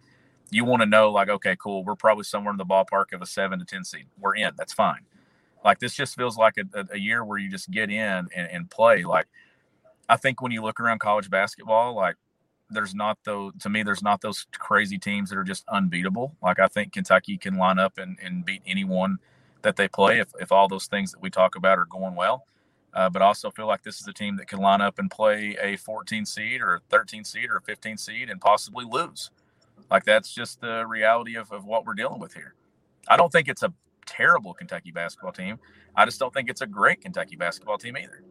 [0.51, 3.26] you want to know, like, okay, cool, we're probably somewhere in the ballpark of a
[3.26, 4.07] seven to ten seed.
[4.18, 4.53] We're in.
[4.57, 5.01] That's fine.
[5.64, 8.70] Like this just feels like a, a year where you just get in and, and
[8.70, 9.05] play.
[9.05, 9.26] Like
[10.09, 12.16] I think when you look around college basketball, like
[12.71, 16.35] there's not those to me there's not those crazy teams that are just unbeatable.
[16.43, 19.19] Like i think kentucky can line up and, and beat anyone
[19.62, 22.47] that they play if, if all those things that we talk about are going well.
[22.95, 25.57] Uh, but also feel like this is a team that can line up and play
[25.61, 29.31] a 14 seed or a 13 seed or a 15 seed and possibly lose.
[29.91, 32.55] Like that's just the reality of, of what we're dealing with here.
[33.07, 33.73] I don't think it's a
[34.07, 35.59] terrible kentucky basketball team.
[35.95, 38.23] I just don't think it's a great kentucky basketball team either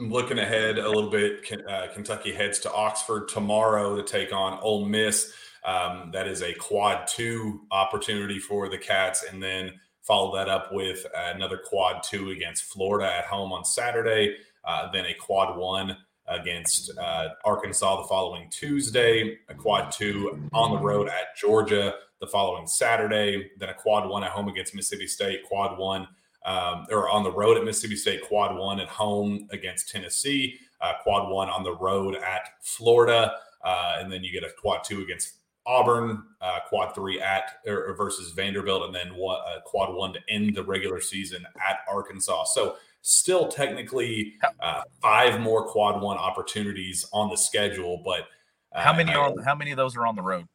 [0.00, 4.86] looking ahead a little bit, uh, Kentucky heads to Oxford tomorrow to take on Ole
[4.86, 5.32] Miss.
[5.64, 10.72] Um, that is a quad two opportunity for the Cats, and then follow that up
[10.72, 14.36] with another quad two against Florida at home on Saturday.
[14.64, 15.96] Uh, then a quad one
[16.26, 19.36] against uh, Arkansas the following Tuesday.
[19.48, 23.50] A quad two on the road at Georgia the following Saturday.
[23.58, 25.44] Then a quad one at home against Mississippi State.
[25.44, 26.08] Quad one
[26.44, 30.94] um, or on the road at Mississippi State, quad one at home against Tennessee, uh,
[31.02, 33.32] quad one on the road at Florida,
[33.64, 35.34] uh, and then you get a quad two against
[35.66, 40.20] Auburn, uh, quad three at or, versus Vanderbilt, and then what, uh, quad one to
[40.28, 42.44] end the regular season at Arkansas.
[42.44, 48.28] So still technically uh, five more quad one opportunities on the schedule, but
[48.72, 50.46] uh, how many are how many of those are on the road?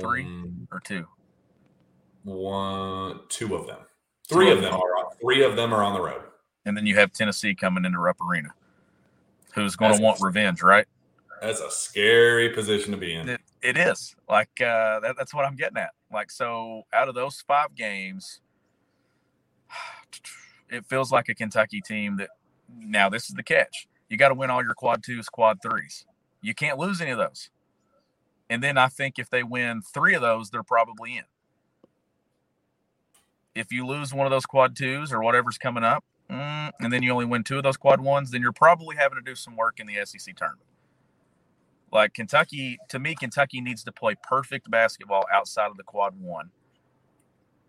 [0.00, 0.26] Three
[0.72, 1.06] or two?
[2.24, 3.80] One, two of them.
[4.34, 6.22] Three of them are on, three of them are on the road.
[6.64, 8.50] And then you have Tennessee coming into Rupp Arena,
[9.54, 10.86] who's going to want revenge, right?
[11.42, 13.28] That's a scary position to be in.
[13.28, 14.16] it, it is.
[14.28, 15.90] Like uh, that, that's what I'm getting at.
[16.12, 18.40] Like so, out of those five games,
[20.70, 22.30] it feels like a Kentucky team that.
[22.76, 23.86] Now this is the catch.
[24.08, 26.06] you got to win all your quad twos, quad threes.
[26.40, 27.50] You can't lose any of those.
[28.48, 31.24] And then I think if they win three of those, they're probably in.
[33.54, 37.02] If you lose one of those quad twos or whatever's coming up, mm, and then
[37.02, 39.56] you only win two of those quad ones, then you're probably having to do some
[39.56, 40.66] work in the SEC tournament.
[41.92, 46.50] Like Kentucky, to me, Kentucky needs to play perfect basketball outside of the quad one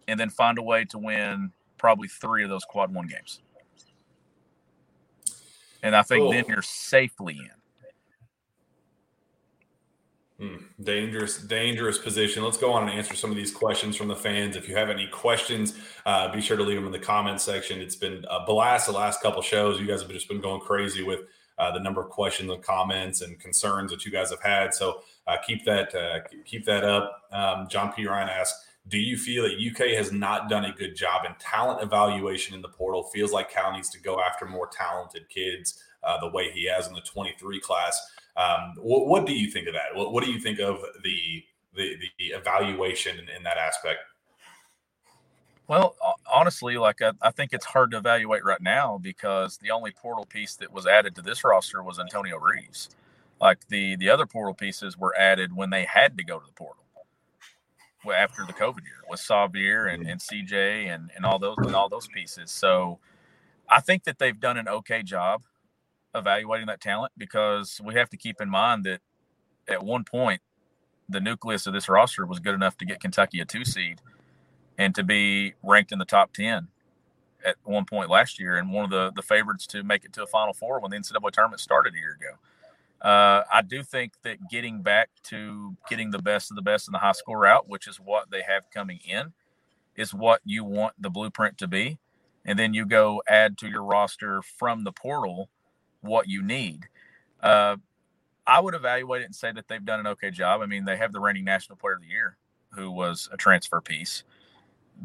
[0.07, 3.41] and then find a way to win probably three of those quad one games.
[5.83, 6.31] And I think cool.
[6.31, 7.51] then you're safely in.
[10.39, 10.57] Hmm.
[10.83, 12.43] Dangerous, dangerous position.
[12.43, 14.57] Let's go on and answer some of these questions from the fans.
[14.57, 15.75] If you have any questions,
[16.05, 17.79] uh, be sure to leave them in the comment section.
[17.79, 19.79] It's been a blast the last couple shows.
[19.79, 21.21] You guys have just been going crazy with
[21.57, 24.73] uh, the number of questions and comments and concerns that you guys have had.
[24.73, 27.21] So uh, keep that uh, keep that up.
[27.31, 28.05] Um, John P.
[28.05, 31.81] Ryan asks, "Do you feel that UK has not done a good job in talent
[31.81, 33.03] evaluation in the portal?
[33.03, 36.87] Feels like Cal needs to go after more talented kids uh, the way he has
[36.87, 38.05] in the 23 class."
[38.37, 39.95] Um, what, what, do you think of that?
[39.95, 43.99] What, what, do you think of the the, the evaluation in, in that aspect?
[45.67, 45.95] Well,
[46.31, 50.25] honestly, like I, I, think it's hard to evaluate right now because the only portal
[50.25, 52.89] piece that was added to this roster was Antonio Reeves.
[53.41, 56.53] Like the the other portal pieces were added when they had to go to the
[56.53, 56.85] portal
[58.13, 61.89] after the COVID year with Sahvir and, and CJ and, and all those and all
[61.89, 62.51] those pieces.
[62.51, 62.99] So
[63.69, 65.43] I think that they've done an okay job
[66.15, 69.01] evaluating that talent because we have to keep in mind that
[69.67, 70.41] at one point
[71.09, 74.01] the nucleus of this roster was good enough to get Kentucky a two seed
[74.77, 76.67] and to be ranked in the top 10
[77.45, 80.23] at one point last year and one of the, the favorites to make it to
[80.23, 82.37] a final four when the NCAA tournament started a year ago.
[83.07, 86.91] Uh, I do think that getting back to getting the best of the best in
[86.91, 89.33] the high school route, which is what they have coming in,
[89.95, 91.99] is what you want the blueprint to be.
[92.45, 95.49] And then you go add to your roster from the portal
[96.05, 96.87] what you need.
[97.41, 97.77] Uh,
[98.47, 100.61] I would evaluate it and say that they've done an okay job.
[100.61, 102.37] I mean, they have the reigning national player of the year,
[102.71, 104.23] who was a transfer piece,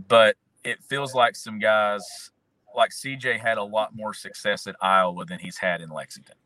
[0.09, 2.31] but it feels like some guys
[2.77, 6.37] like CJ had a lot more success at Iowa than he's had in Lexington.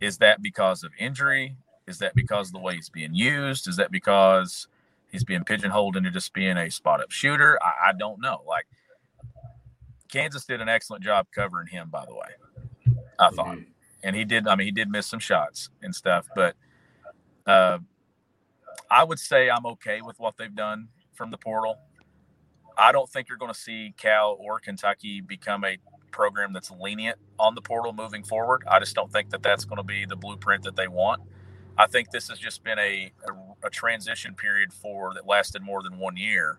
[0.00, 1.56] Is that because of injury?
[1.86, 3.68] Is that because of the way he's being used?
[3.68, 4.68] Is that because
[5.10, 7.58] he's being pigeonholed into just being a spot up shooter?
[7.62, 8.42] I, I don't know.
[8.46, 8.66] Like
[10.08, 12.28] Kansas did an excellent job covering him, by the way.
[13.18, 13.56] I thought.
[13.56, 13.70] Mm-hmm.
[14.02, 16.56] And he did, I mean, he did miss some shots and stuff, but
[17.46, 17.78] uh,
[18.90, 21.78] I would say I'm okay with what they've done from the portal.
[22.76, 25.78] I don't think you're going to see Cal or Kentucky become a
[26.10, 28.62] program that's lenient on the portal moving forward.
[28.70, 31.22] I just don't think that that's going to be the blueprint that they want.
[31.76, 35.82] I think this has just been a, a, a transition period for that lasted more
[35.82, 36.58] than one year.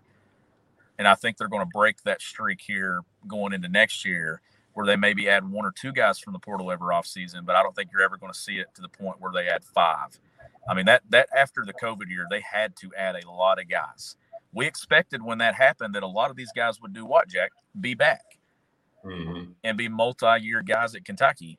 [0.98, 4.40] And I think they're going to break that streak here going into next year
[4.76, 7.62] where they maybe add one or two guys from the portal every offseason, but I
[7.62, 10.20] don't think you're ever going to see it to the point where they add five.
[10.68, 13.70] I mean, that that after the COVID year, they had to add a lot of
[13.70, 14.16] guys.
[14.52, 17.52] We expected when that happened that a lot of these guys would do what, Jack?
[17.80, 18.20] Be back
[19.02, 19.52] mm-hmm.
[19.64, 21.58] and be multi-year guys at Kentucky.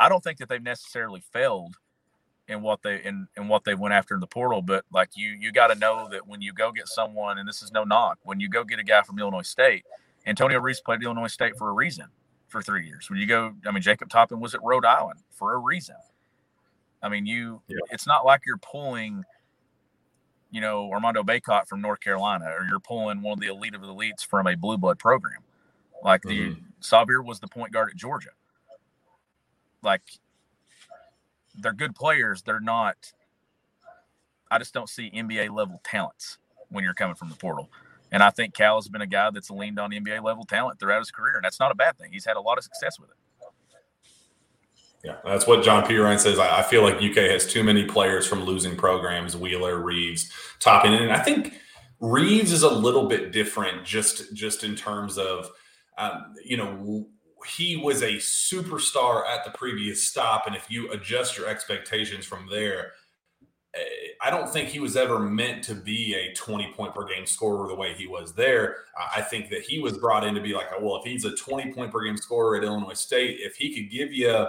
[0.00, 1.76] I don't think that they've necessarily failed
[2.48, 5.36] in what they in, in what they went after in the portal, but like you
[5.38, 8.16] you got to know that when you go get someone, and this is no knock,
[8.22, 9.84] when you go get a guy from Illinois State,
[10.24, 12.06] Antonio Reeves played Illinois State for a reason
[12.56, 13.10] for three years.
[13.10, 15.96] When you go, I mean, Jacob Toppin was at Rhode Island for a reason.
[17.02, 17.76] I mean, you, yeah.
[17.90, 19.24] it's not like you're pulling,
[20.50, 23.82] you know, Armando Bacot from North Carolina, or you're pulling one of the elite of
[23.82, 25.40] the elites from a blue blood program.
[26.02, 26.60] Like the mm-hmm.
[26.80, 28.30] Sahvir was the point guard at Georgia.
[29.82, 30.02] Like
[31.54, 32.40] they're good players.
[32.40, 33.12] They're not,
[34.50, 36.38] I just don't see NBA level talents
[36.70, 37.68] when you're coming from the portal.
[38.16, 41.00] And I think Cal has been a guy that's leaned on NBA level talent throughout
[41.00, 42.12] his career, and that's not a bad thing.
[42.14, 43.16] He's had a lot of success with it.
[45.04, 45.98] Yeah, that's what John P.
[45.98, 46.38] Ryan says.
[46.38, 50.94] I, feel like UK has too many players from losing programs, Wheeler, Reeves, Toppin.
[50.94, 51.60] And I think
[52.00, 55.50] Reeves is a little bit different just, just in terms of,
[55.98, 57.10] um, you know,
[57.46, 60.46] he was a superstar at the previous stop.
[60.46, 62.92] And if you adjust your expectations from there,
[64.20, 67.68] I don't think he was ever meant to be a 20 point per game scorer
[67.68, 68.78] the way he was there.
[69.14, 71.72] I think that he was brought in to be like, well, if he's a 20
[71.72, 74.46] point per game scorer at Illinois State, if he could give you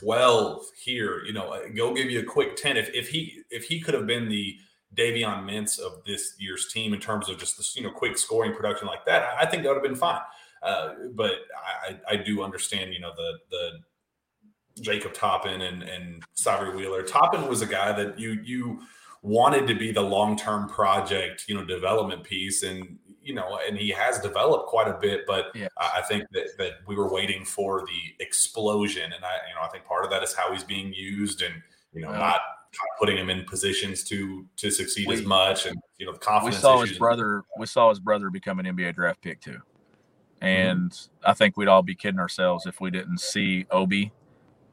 [0.00, 2.76] 12 here, you know, go give you a quick 10.
[2.76, 4.56] If, if he if he could have been the
[4.94, 8.54] Davion Mintz of this year's team in terms of just this, you know, quick scoring
[8.54, 10.20] production like that, I think that would have been fine.
[10.62, 11.32] Uh, but
[11.88, 13.70] I, I do understand, you know, the the
[14.80, 17.02] Jacob Toppin and and Sahvir Wheeler.
[17.02, 18.80] Toppin was a guy that you you
[19.22, 22.62] wanted to be the long-term project, you know, development piece.
[22.62, 25.68] And, you know, and he has developed quite a bit, but Yeah.
[25.76, 29.12] I think that, that we were waiting for the explosion.
[29.12, 31.54] And I, you know, I think part of that is how he's being used and,
[31.92, 32.40] you know, Well- not
[32.98, 36.82] putting him in positions to to succeed as much and you know the we saw
[36.82, 39.52] his brother we saw his brother become an NBA draft pick too.
[39.52, 40.44] Mm-hmm.
[40.44, 44.12] And I think we'd all be kidding ourselves if we didn't see Obi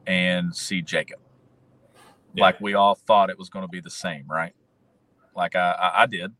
[0.06, 1.18] and see Jacob.
[2.34, 2.44] Yeah.
[2.44, 4.54] Like we all thought it was going to be the same, right?
[5.34, 6.32] Like I, I, I did.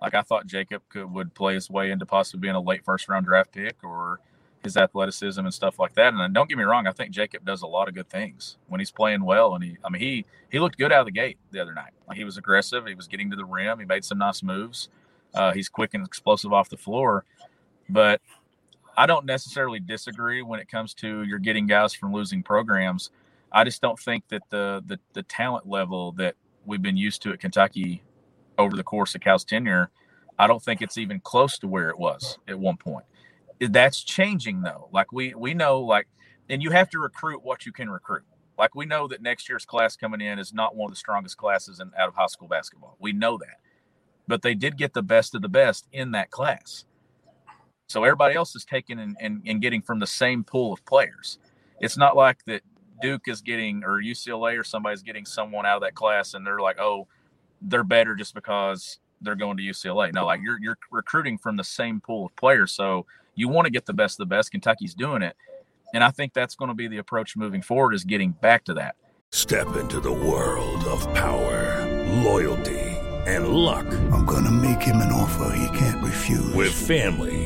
[0.00, 3.08] Like I thought Jacob could would play his way into possibly being a late first
[3.08, 4.20] round draft pick or
[4.62, 6.12] his athleticism and stuff like that.
[6.12, 8.58] And then don't get me wrong, I think Jacob does a lot of good things
[8.68, 9.54] when he's playing well.
[9.54, 11.92] And he, I mean, he he looked good out of the gate the other night.
[12.08, 12.86] Like he was aggressive.
[12.86, 13.78] He was getting to the rim.
[13.78, 14.88] He made some nice moves.
[15.34, 17.24] Uh, he's quick and explosive off the floor.
[17.88, 18.20] But
[18.96, 23.10] I don't necessarily disagree when it comes to you're getting guys from losing programs.
[23.52, 26.34] I just don't think that the the, the talent level that
[26.64, 28.02] we've been used to at Kentucky
[28.58, 29.90] over the course of Cal's tenure,
[30.38, 33.04] I don't think it's even close to where it was at one point.
[33.60, 34.88] That's changing though.
[34.92, 36.08] Like we we know like
[36.48, 38.24] and you have to recruit what you can recruit.
[38.58, 41.36] Like we know that next year's class coming in is not one of the strongest
[41.36, 42.96] classes in out of high school basketball.
[42.98, 43.60] We know that.
[44.28, 46.84] But they did get the best of the best in that class.
[47.88, 51.38] So everybody else is taking and, and, and getting from the same pool of players.
[51.80, 52.62] It's not like that
[53.02, 56.60] Duke is getting or UCLA or somebody's getting someone out of that class and they're
[56.60, 57.06] like, oh,
[57.62, 60.12] they're better just because they're going to UCLA.
[60.12, 62.72] No, like you're you're recruiting from the same pool of players.
[62.72, 64.50] So you want to get the best of the best.
[64.50, 65.36] Kentucky's doing it.
[65.94, 68.74] And I think that's going to be the approach moving forward is getting back to
[68.74, 68.96] that.
[69.32, 71.84] Step into the world of power,
[72.24, 72.80] loyalty,
[73.26, 73.86] and luck.
[74.12, 76.54] I'm gonna make him an offer he can't refuse.
[76.54, 77.45] With family,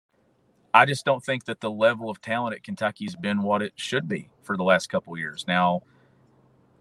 [0.73, 4.07] I just don't think that the level of talent at Kentucky's been what it should
[4.07, 5.45] be for the last couple of years.
[5.47, 5.81] Now,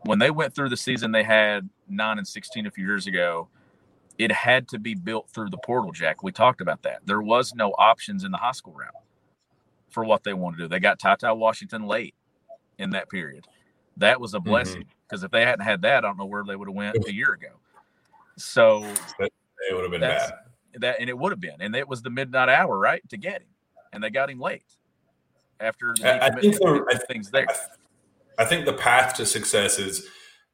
[0.03, 3.49] when they went through the season they had nine and sixteen a few years ago,
[4.19, 6.23] it had to be built through the portal, Jack.
[6.23, 7.01] We talked about that.
[7.05, 8.93] There was no options in the high school round
[9.89, 10.69] for what they wanted to do.
[10.69, 12.15] They got Ty Ty Washington late
[12.79, 13.47] in that period.
[13.97, 14.49] That was a mm-hmm.
[14.49, 16.97] blessing because if they hadn't had that, I don't know where they would have went
[17.07, 17.61] a year ago.
[18.37, 18.85] So
[19.19, 19.33] it
[19.73, 20.33] would have been bad.
[20.79, 23.43] that, and it would have been, and it was the midnight hour, right, to get
[23.43, 23.49] him,
[23.93, 24.63] and they got him late
[25.61, 27.47] after the I- I think the- to things there.
[28.39, 30.07] I think the path to success is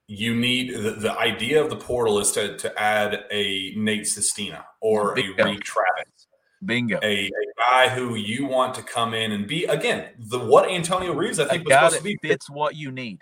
[0.09, 4.65] you need the, the idea of the portal is to to add a Nate Sestina
[4.81, 5.45] or a Bingo.
[5.45, 6.27] Reed Travis,
[6.65, 6.99] Bingo.
[7.03, 11.13] a, a guy who you want to come in and be again the what Antonio
[11.13, 13.21] Reeves I think was supposed that to be fits what you need.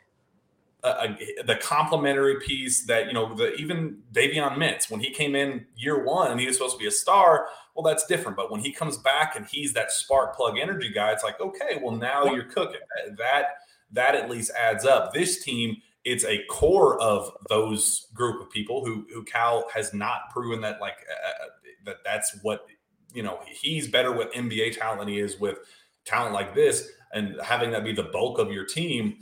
[0.84, 1.14] Uh,
[1.46, 6.04] the complementary piece that you know the even Davion Mintz when he came in year
[6.04, 7.46] one and he was supposed to be a star.
[7.74, 8.36] Well, that's different.
[8.36, 11.80] But when he comes back and he's that spark plug energy guy, it's like okay,
[11.82, 12.80] well now you're cooking.
[13.16, 13.56] That
[13.92, 15.14] that at least adds up.
[15.14, 20.28] This team, it's a core of those group of people who who Cal has not
[20.34, 21.46] proven that like uh,
[21.86, 22.66] that that's what
[23.14, 25.60] you know he's better with NBA talent than he is with
[26.04, 29.16] talent like this, and having that be the bulk of your team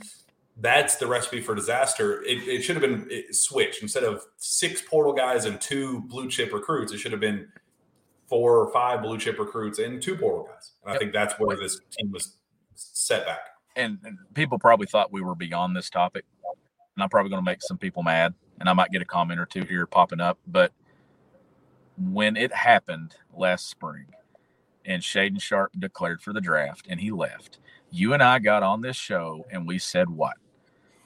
[0.57, 2.21] that's the recipe for disaster.
[2.23, 6.29] It, it should have been it switched instead of six portal guys and two blue
[6.29, 6.93] chip recruits.
[6.93, 7.47] It should have been
[8.27, 10.71] four or five blue chip recruits and two portal guys.
[10.83, 12.37] And I think that's where this team was
[12.75, 13.39] set back.
[13.75, 16.25] And, and people probably thought we were beyond this topic,
[16.95, 19.39] and I'm probably going to make some people mad, and I might get a comment
[19.39, 20.37] or two here popping up.
[20.45, 20.71] But
[21.97, 24.05] when it happened last spring,
[24.85, 28.81] and Shaedon Sharpe declared for the draft, and he left, you and I got on
[28.81, 30.37] this show, and we said what?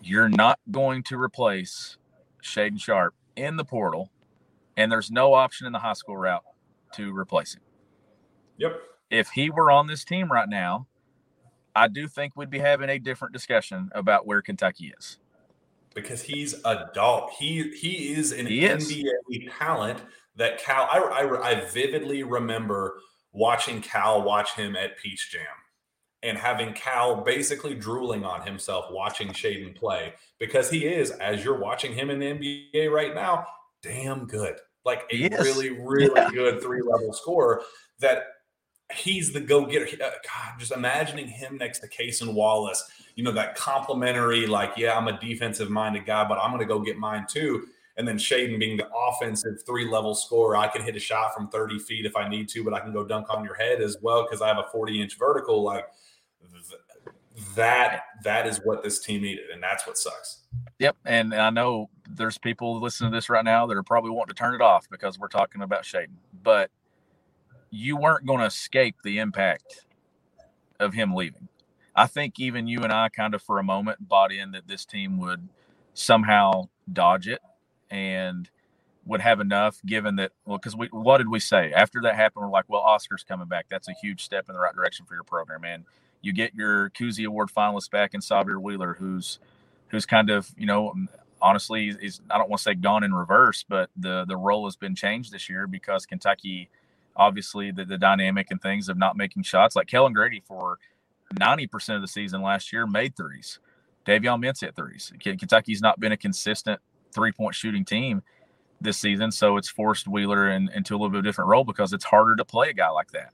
[0.01, 1.97] You're not going to replace
[2.43, 4.09] Shaedon Sharpe in the portal,
[4.75, 6.43] and there's no option in the high school route
[6.93, 7.61] to replace him.
[8.57, 8.79] Yep.
[9.09, 10.87] If he were on this team right now,
[11.75, 15.19] I do think we'd be having a different discussion about where Kentucky is.
[15.93, 17.31] Because he's a dog.
[17.37, 18.91] He he is an He is.
[18.91, 20.01] NBA talent
[20.35, 20.87] that Cal.
[20.91, 22.99] I, I I vividly remember
[23.31, 25.41] watching Cal watch him at Peach Jam
[26.23, 31.59] and having Cal basically drooling on himself watching Shaedon play because he is, as you're
[31.59, 32.25] watching him in the
[32.73, 33.45] NBA right now,
[33.83, 34.57] damn good.
[34.83, 35.39] Like a He is.
[35.39, 36.29] really, really Yeah.
[36.31, 37.61] good three level scorer
[37.99, 38.23] that
[38.93, 39.85] he's the go getter.
[39.85, 42.83] Uh, God, just imagining him next to Cason Wallace,
[43.15, 46.65] you know, that complimentary, like, yeah, I'm a defensive minded guy, but I'm going to
[46.65, 47.67] go get mine too.
[47.97, 50.55] And then Shaedon being the offensive three level scorer.
[50.55, 52.93] I can hit a shot from 30 feet if I need to, but I can
[52.93, 55.63] go dunk on your head as well because I have a 40 inch vertical.
[55.63, 55.85] Like
[57.55, 60.43] that, that is what this team needed, and that's what sucks.
[60.79, 64.33] Yep, and I know there's people listening to this right now that are probably wanting
[64.33, 66.71] to turn it off because we're talking about Shaedon, but
[67.69, 69.85] you weren't going to escape the impact
[70.79, 71.47] of him leaving.
[71.95, 74.85] I think even you and I kind of for a moment bought in that this
[74.85, 75.47] team would
[75.93, 77.41] somehow dodge it
[77.89, 78.49] and
[79.05, 82.43] would have enough given that well because we what did we say after that happened
[82.43, 85.13] we're like well oscar's coming back that's a huge step in the right direction for
[85.13, 85.85] your program and
[86.21, 89.39] you get your Cousy award finalist back in Sahvir Wheeler who's
[89.89, 90.93] who's kind of you know
[91.41, 94.75] honestly is I don't want to say gone in reverse but the the role has
[94.75, 96.69] been changed this year because Kentucky
[97.15, 100.79] obviously the, the dynamic and things of not making shots like Kellan Grady for
[101.33, 103.59] 90% of the season last year made threes.
[104.05, 105.11] Davion Mintz hit threes.
[105.19, 106.79] Kentucky's not been a consistent
[107.13, 108.21] three point shooting team
[108.79, 111.63] this season, so it's forced Wheeler in, into a little bit of a different role
[111.63, 113.31] because it's harder to play a guy like that.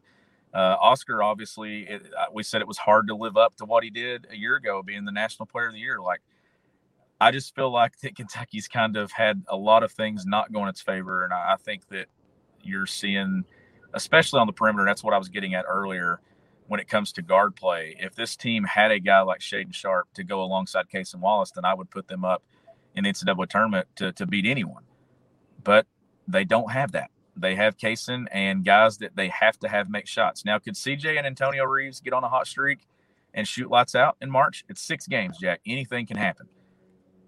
[0.53, 3.89] Uh, Oscar, obviously, it, we said it was hard to live up to what he
[3.89, 5.99] did a year ago, being the National Player of the Year.
[5.99, 6.21] Like,
[7.19, 10.69] I just feel like that Kentucky's kind of had a lot of things not going
[10.69, 12.05] its favor, and I, I think that
[12.61, 13.43] you're seeing,
[13.93, 14.85] especially on the perimeter.
[14.85, 16.19] That's what I was getting at earlier
[16.67, 17.95] when it comes to guard play.
[17.99, 21.65] If this team had a guy like Shaedon Sharpe to go alongside Cason Wallace, then
[21.65, 22.43] I would put them up
[22.95, 24.83] in the NCAA tournament to, to beat anyone.
[25.63, 25.85] But
[26.27, 27.09] they don't have that.
[27.35, 30.45] They have Cason and guys that they have to have make shots.
[30.45, 32.79] Now, could CJ and Antonio Reeves get on a hot streak
[33.33, 34.63] and shoot lights out in March?
[34.69, 35.61] It's six games, Jack.
[35.65, 36.47] Anything can happen.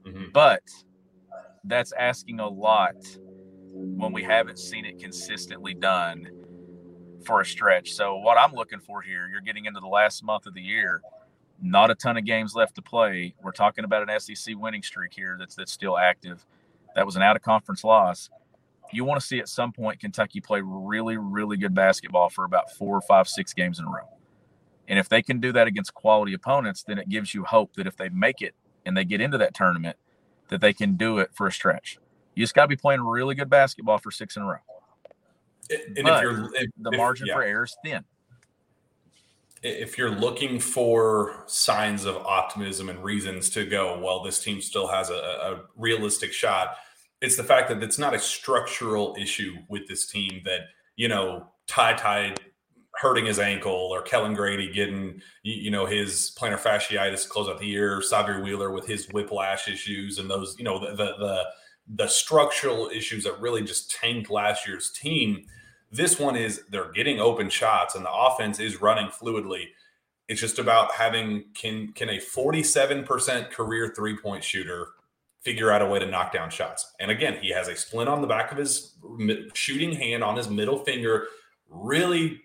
[0.06, 0.26] Mm-hmm.
[0.32, 0.62] But
[1.64, 2.96] that's asking a lot
[3.72, 6.28] when we haven't seen it consistently done
[7.26, 7.94] for a stretch.
[7.94, 11.02] So what I'm looking for here, you're getting into the last month of the year,
[11.62, 13.34] not a ton of games left to play.
[13.42, 16.46] We're talking about an SEC winning streak here that's that's still active.
[16.96, 18.30] That was an out of conference loss.
[18.92, 22.72] You want to see at some point Kentucky play really, really good basketball for about
[22.72, 24.08] four or five, six games in a row.
[24.88, 27.88] And if they can do that against quality opponents, then it gives you hope that
[27.88, 28.54] if they make it
[28.86, 29.98] and they get into that tournament,
[30.50, 31.98] that they can do it for a stretch.
[32.36, 34.58] You just got to be playing really good basketball for six in a row.
[35.72, 37.34] And but if you're if, the margin yeah.
[37.34, 38.04] for error is thin.
[39.68, 44.88] If you're looking for signs of optimism and reasons to go, well, this team still
[44.88, 46.76] has a, a realistic shot.
[47.20, 50.62] It's the fact that it's not a structural issue with this team that
[50.96, 52.36] you know Ty Ty
[52.98, 57.66] hurting his ankle or Kellan Grady getting you know his plantar fasciitis close out the
[57.66, 61.44] year, Sahvir Wheeler with his whiplash issues and those you know the, the the
[61.88, 65.46] the structural issues that really just tanked last year's team.
[65.92, 69.68] This one is they're getting open shots and the offense is running fluidly.
[70.28, 74.88] It's just about having can can a 47% career three-point shooter
[75.42, 76.94] figure out a way to knock down shots.
[77.00, 78.96] And again, he has a splint on the back of his
[79.54, 81.28] shooting hand on his middle finger,
[81.70, 82.42] really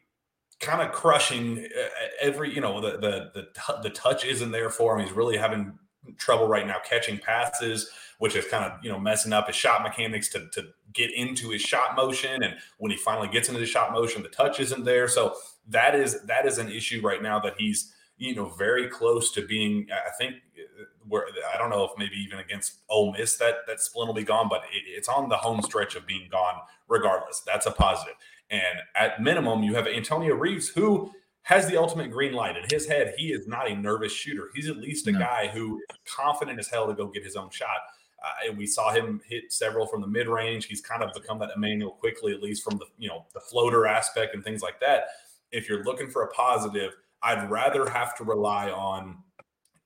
[0.60, 1.88] kind of crushing uh,
[2.20, 5.06] every, you know, the the the, the touch isn't there for him.
[5.06, 5.78] He's really having
[6.18, 7.90] trouble right now catching passes,
[8.20, 11.48] which is kind of you know messing up his shot mechanics to to get into
[11.48, 12.42] his shot motion.
[12.42, 15.08] And when he finally gets into the shot motion, the touch isn't there.
[15.08, 15.36] So
[15.68, 19.46] that is that is an issue right now that he's you know very close to
[19.46, 19.86] being.
[19.90, 23.80] I think uh, where I don't know if maybe even against Ole Miss that that
[23.80, 27.42] splint will be gone, but it, it's on the home stretch of being gone regardless.
[27.46, 28.16] That's a positive.
[28.50, 31.10] And at minimum, you have Antonio Reeves, who
[31.42, 33.14] has the ultimate green light in his head.
[33.16, 34.50] He is not a nervous shooter.
[34.54, 35.20] He's at least a no.
[35.20, 37.78] guy who is confident as hell to go get his own shot.
[38.22, 40.66] Uh, and we saw him hit several from the mid range.
[40.66, 43.86] He's kind of become that Immanuel Quickley, at least from the you know the floater
[43.86, 45.04] aspect and things like that.
[45.52, 46.92] If you're looking for a positive,
[47.22, 49.18] I'd rather have to rely on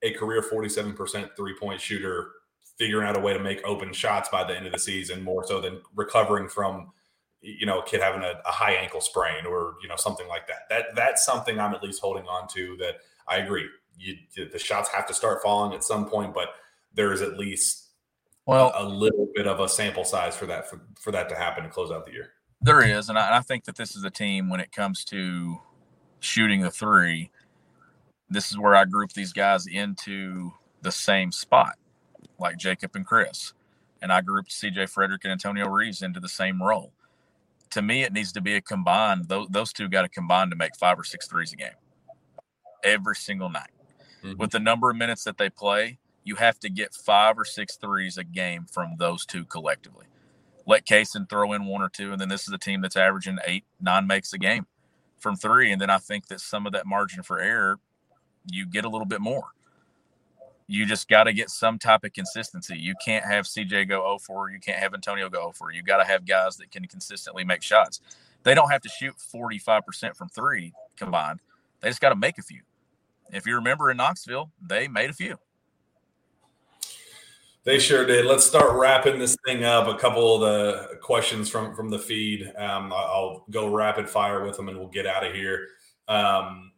[0.02, 2.32] a career 47% three point shooter
[2.78, 5.46] figuring out a way to make open shots by the end of the season more
[5.46, 6.90] so than recovering from
[7.44, 10.46] you know, a kid having a, a, high ankle sprain or you know something like
[10.46, 10.60] that.
[10.70, 12.76] That that's something I'm at least holding on to.
[12.78, 12.96] That
[13.28, 13.66] I agree.
[13.96, 14.16] You,
[14.50, 16.48] the shots have to start falling at some point, but
[16.94, 17.83] there is at least
[18.46, 21.64] well a, little bit of a sample size for that for, for that to happen
[21.64, 22.32] to close out the year.
[22.60, 25.04] There is, and I, and I think that this is a team when it comes
[25.06, 25.58] to
[26.20, 27.30] shooting the three.
[28.30, 31.76] This is where I group these guys into the same spot,
[32.38, 33.52] like Jacob and Chris,
[34.00, 34.84] and I grouped C.J.
[34.84, 36.92] Fredrick and Antonio Reeves into the same role
[37.74, 39.26] to me, it needs to be a combined.
[39.28, 41.74] Those, those two got to combine to make five or six threes a game
[42.84, 43.70] every single night.
[44.22, 44.38] Mm-hmm.
[44.38, 47.76] With the number of minutes that they play, you have to get five or six
[47.76, 50.06] threes a game from those two collectively.
[50.66, 53.38] Let Cason throw in one or two, and then this is a team that's averaging
[53.46, 54.66] eight, nine makes a game
[55.18, 55.72] from three.
[55.72, 57.78] And then I think that some of that margin for error,
[58.50, 59.44] you get a little bit more.
[60.66, 62.76] you just got to get some type of consistency.
[62.78, 64.50] You can't have CJ go 0 4.
[64.50, 65.72] You can't have Antonio go 0 4.
[65.72, 68.00] You got to have guys that can consistently make shots.
[68.44, 71.40] They don't have to shoot 45% from three combined.
[71.80, 72.62] They just got to make a few.
[73.32, 75.38] If you remember in Knoxville, they made a few.
[77.64, 78.26] They sure did.
[78.26, 79.88] Let's start wrapping this thing up.
[79.88, 82.52] A couple of the questions from from the feed.
[82.58, 85.68] Um, I'll go rapid fire with them, and we'll get out of here.
[86.06, 86.72] Um,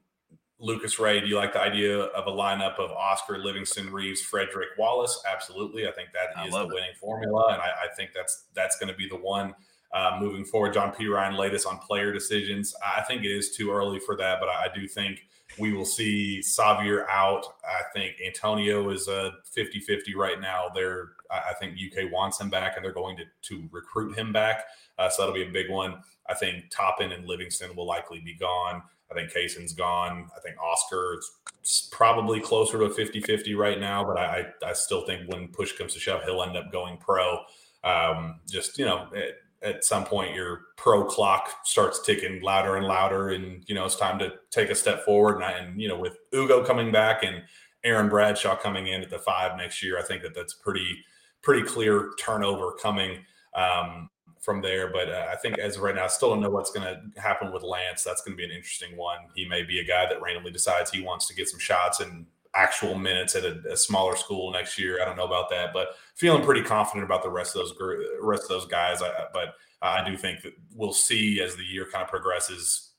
[0.61, 4.78] Lucas Ray, do you like the idea of a lineup of Oscar, Livingston, Reeves, Fredrick,
[4.78, 5.22] Wallace?
[5.30, 5.89] Absolutely.
[5.89, 6.68] I think that I is the it.
[6.68, 9.55] winning formula, and I, I think that's that's going to be the one
[9.93, 10.74] uh, moving forward.
[10.74, 11.07] John P.
[11.07, 12.74] Ryan latest on player decisions.
[12.84, 15.26] I think it is too early for that, but I, do think
[15.59, 17.47] we will see Sahvir out.
[17.64, 20.66] I think Antonio is a 50 50 right now.
[20.74, 24.64] They're, I think UK wants him back and they're going to, to recruit him back.
[24.99, 26.03] Uh, so that'll be a big one.
[26.28, 28.82] I think Toppin and Livingston will likely be gone.
[29.11, 30.28] I think Cason's gone.
[30.37, 31.18] I think Oscar
[31.62, 35.49] is probably closer to a 50 50 right now, but I, I still think when
[35.49, 37.39] push comes to shove, he'll end up going pro.
[37.84, 42.87] Um, just, you know, it, at some point your pro clock starts ticking louder and
[42.87, 45.37] louder and you know it's time to take a step forward.
[45.37, 47.43] And, I, and you know with ugo coming back and
[47.85, 50.97] aaron bradshaw coming in at the five next year i think that that's pretty
[51.43, 53.19] pretty clear turnover coming
[53.55, 54.93] um, from there.
[54.93, 57.21] But uh, i think as of right now i still don't know what's going to
[57.21, 58.03] happen with lance.
[58.05, 59.19] That's going to be an interesting one.
[59.35, 62.27] He may be a guy that randomly decides he wants to get some shots and
[62.57, 65.01] actual minutes at a, a, smaller school next year.
[65.01, 67.75] I don't know about that, but feeling pretty confident about the rest of those
[68.21, 69.03] rest of those guys.
[69.03, 72.93] I, but I do think that we'll see as the year kind of progresses,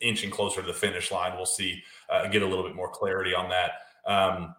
[0.00, 1.36] inching closer to the finish line.
[1.36, 3.72] We'll see uh, get a little bit more clarity on that.
[4.06, 4.54] Um,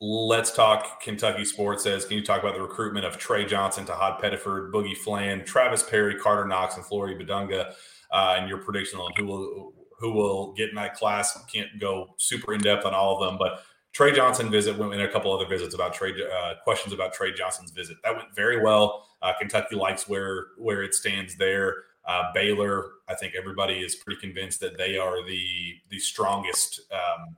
[0.00, 1.82] let's talk Kentucky sports.
[1.84, 5.82] Says, can you talk about the recruitment of Trey Johnson Tahad Pettiford, Boogie Fland, Travis
[5.82, 7.74] Perry, Carter Knox, and Flory Bidunga,
[8.10, 11.38] uh, and your prediction on who will who will get in that class.
[11.52, 15.00] Can't go super in depth on all of them, but Trey Johnson visit went in
[15.00, 17.98] a couple other visits about Trey uh, questions about Trey Johnson's visit.
[18.02, 19.06] That went very well.
[19.20, 21.74] Uh, Kentucky likes where where it stands there.
[22.06, 27.36] Uh, Baylor, I think everybody is pretty convinced that they are the the strongest um,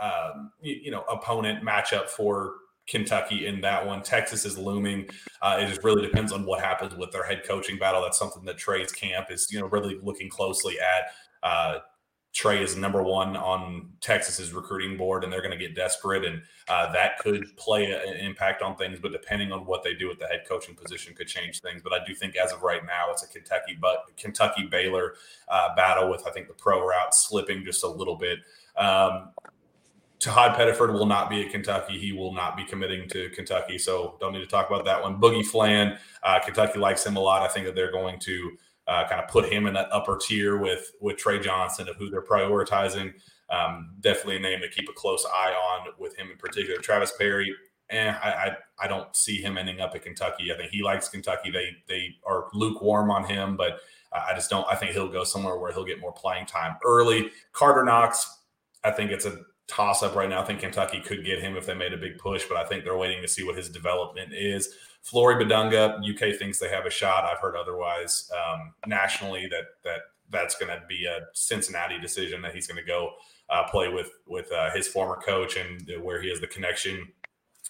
[0.00, 2.54] um you, you, know opponent matchup for
[2.86, 4.02] Kentucky in that one.
[4.02, 5.08] Texas is looming.
[5.40, 8.02] Uh, it just really depends on what happens with their head coaching battle.
[8.02, 11.12] That's something that Trey's camp is you know really looking closely at.
[12.34, 16.42] Trey is number one on Texas's recruiting board, and they're going to get desperate, and
[16.66, 18.98] uh, that could play a, an impact on things.
[19.00, 21.80] But depending on what they do at the head coaching position, could change things.
[21.80, 25.14] But I do think as of right now, it's a Kentucky but Kentucky Baylor
[25.48, 28.40] uh, battle with I think the pro route slipping just a little bit.
[28.76, 29.30] Um,
[30.18, 32.00] Tahad Pettiford will not be at Kentucky.
[32.00, 35.20] He will not be committing to Kentucky, so don't need to talk about that one.
[35.20, 37.42] Boogie Fland, uh, Kentucky likes him a lot.
[37.42, 38.56] I think that they're going to
[38.86, 42.10] uh, kind of put him in that upper tier with with Trey Johnson of who
[42.10, 43.14] they're prioritizing.
[43.50, 46.80] Um, definitely a name to keep a close eye on with him in particular.
[46.80, 47.54] Travis Perry,
[47.90, 50.52] and eh, I, I, I don't see him ending up at Kentucky.
[50.52, 51.50] I think he likes Kentucky.
[51.50, 53.80] They they are lukewarm on him, but
[54.12, 54.66] I just don't.
[54.70, 57.30] I think he'll go somewhere where he'll get more playing time early.
[57.52, 58.42] Carter Knox,
[58.84, 60.42] I think it's a toss up right now.
[60.42, 62.84] I think Kentucky could get him if they made a big push, but I think
[62.84, 64.74] they're waiting to see what his development is.
[65.02, 67.24] Flory Bidunga, UK thinks they have a shot.
[67.24, 70.00] I've heard otherwise um, nationally that that
[70.30, 73.12] that's going to be a Cincinnati decision that he's going to go
[73.50, 77.08] uh, play with with uh, his former coach and where he has the connection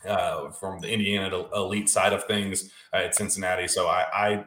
[0.09, 3.69] uh, from the Indiana elite side of things uh, at Cincinnati.
[3.69, 4.45] So I, I,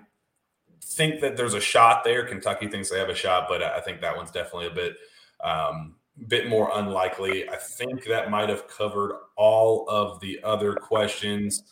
[0.84, 2.26] think that there's a shot there.
[2.26, 4.96] Kentucky thinks they have a shot, but I think that one's definitely a bit
[5.44, 5.96] um,
[6.28, 7.48] bit more unlikely.
[7.50, 11.64] I think that might have covered all of the other questions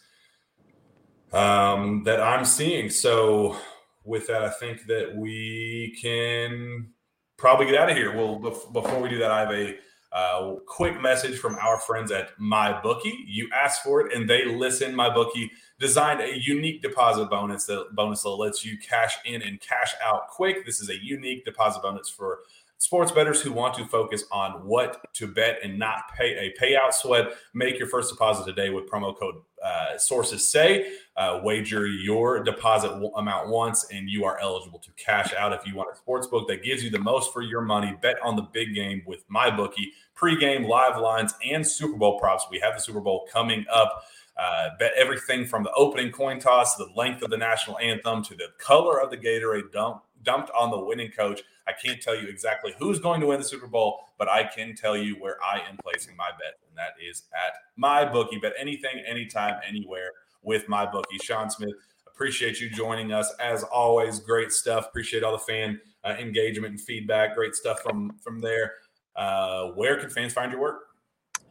[1.33, 2.89] um, that I'm seeing.
[2.89, 3.57] So,
[4.03, 6.89] with that, I think that we can
[7.37, 8.15] probably get out of here.
[8.15, 9.75] Well, before we do that, I have a
[10.11, 13.25] uh, quick message from our friends at MyBookie.
[13.25, 14.93] You asked for it, and they listen.
[14.93, 19.93] MyBookie designed a unique deposit bonus that bonus that lets you cash in and cash
[20.01, 20.65] out quick.
[20.65, 22.39] This is a unique deposit bonus for
[22.78, 26.93] Sports bettors who want to focus on what to bet and not pay a payout
[26.93, 30.91] sweat, make your first deposit today with promo code uh, sources say.
[31.15, 35.53] Uh, wager your deposit amount once, and you are eligible to cash out.
[35.53, 38.17] If you want a sports book that gives you the most for your money, bet
[38.21, 39.88] on the big game with MyBookie.
[40.13, 42.45] Pre-game live lines and Super Bowl props.
[42.51, 44.03] We have the Super Bowl coming up.
[44.38, 48.21] Uh, bet everything from the opening coin toss to the length of the national anthem
[48.21, 51.41] to the color of the Gatorade dump, dumped on the winning coach.
[51.67, 54.76] I can't tell you exactly who's going to win the Super Bowl, but I can
[54.76, 58.38] tell you where I am placing my bet, and that is at my bookie.
[58.38, 60.11] Bet anything, anytime, anywhere
[60.43, 61.17] with my bookie.
[61.23, 61.73] Sean Smith,
[62.07, 64.19] appreciate you joining us as always.
[64.19, 64.88] Great stuff.
[64.88, 67.36] Appreciate all the fan uh, engagement and feedback.
[67.36, 68.73] Great stuff from from there.
[69.15, 70.82] Uh, where can fans find your work?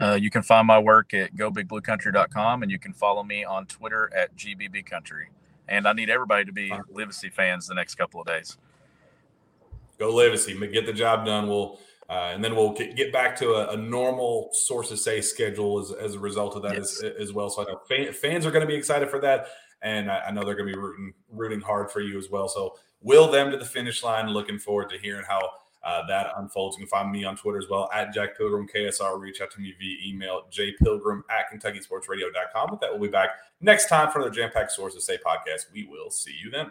[0.01, 4.11] Uh, you can find my work at gobigbluecountry.com and you can follow me on Twitter
[4.15, 5.27] at gbbcountry.
[5.69, 8.59] And I need everybody to be Livesay fans the next couple of days.
[9.99, 11.49] Go Livesay, get the job done.
[11.49, 11.79] We'll
[12.09, 16.15] uh, and then we'll get, back to a, a, normal sources say schedule as, as
[16.15, 17.03] a result of that yes.
[17.03, 17.49] as, as, well.
[17.49, 19.47] So I know fan, fans are going to be excited for that,
[19.81, 22.47] and I, I know they're going to be rooting rooting hard for you as well.
[22.47, 24.29] So will them to the finish line.
[24.29, 25.41] Looking forward to hearing how
[25.83, 26.77] uh, that unfolds.
[26.77, 29.19] You can find me on Twitter as well at Jack Pilgrim KSR.
[29.19, 32.69] Reach out to me via email jpilgrim at KentuckySportsRadio.com.
[32.71, 33.31] But that we'll be back
[33.61, 35.73] next time for another Jam Packed Sources Say podcast.
[35.73, 36.71] We will see you then.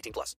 [0.01, 0.35] 18 plus.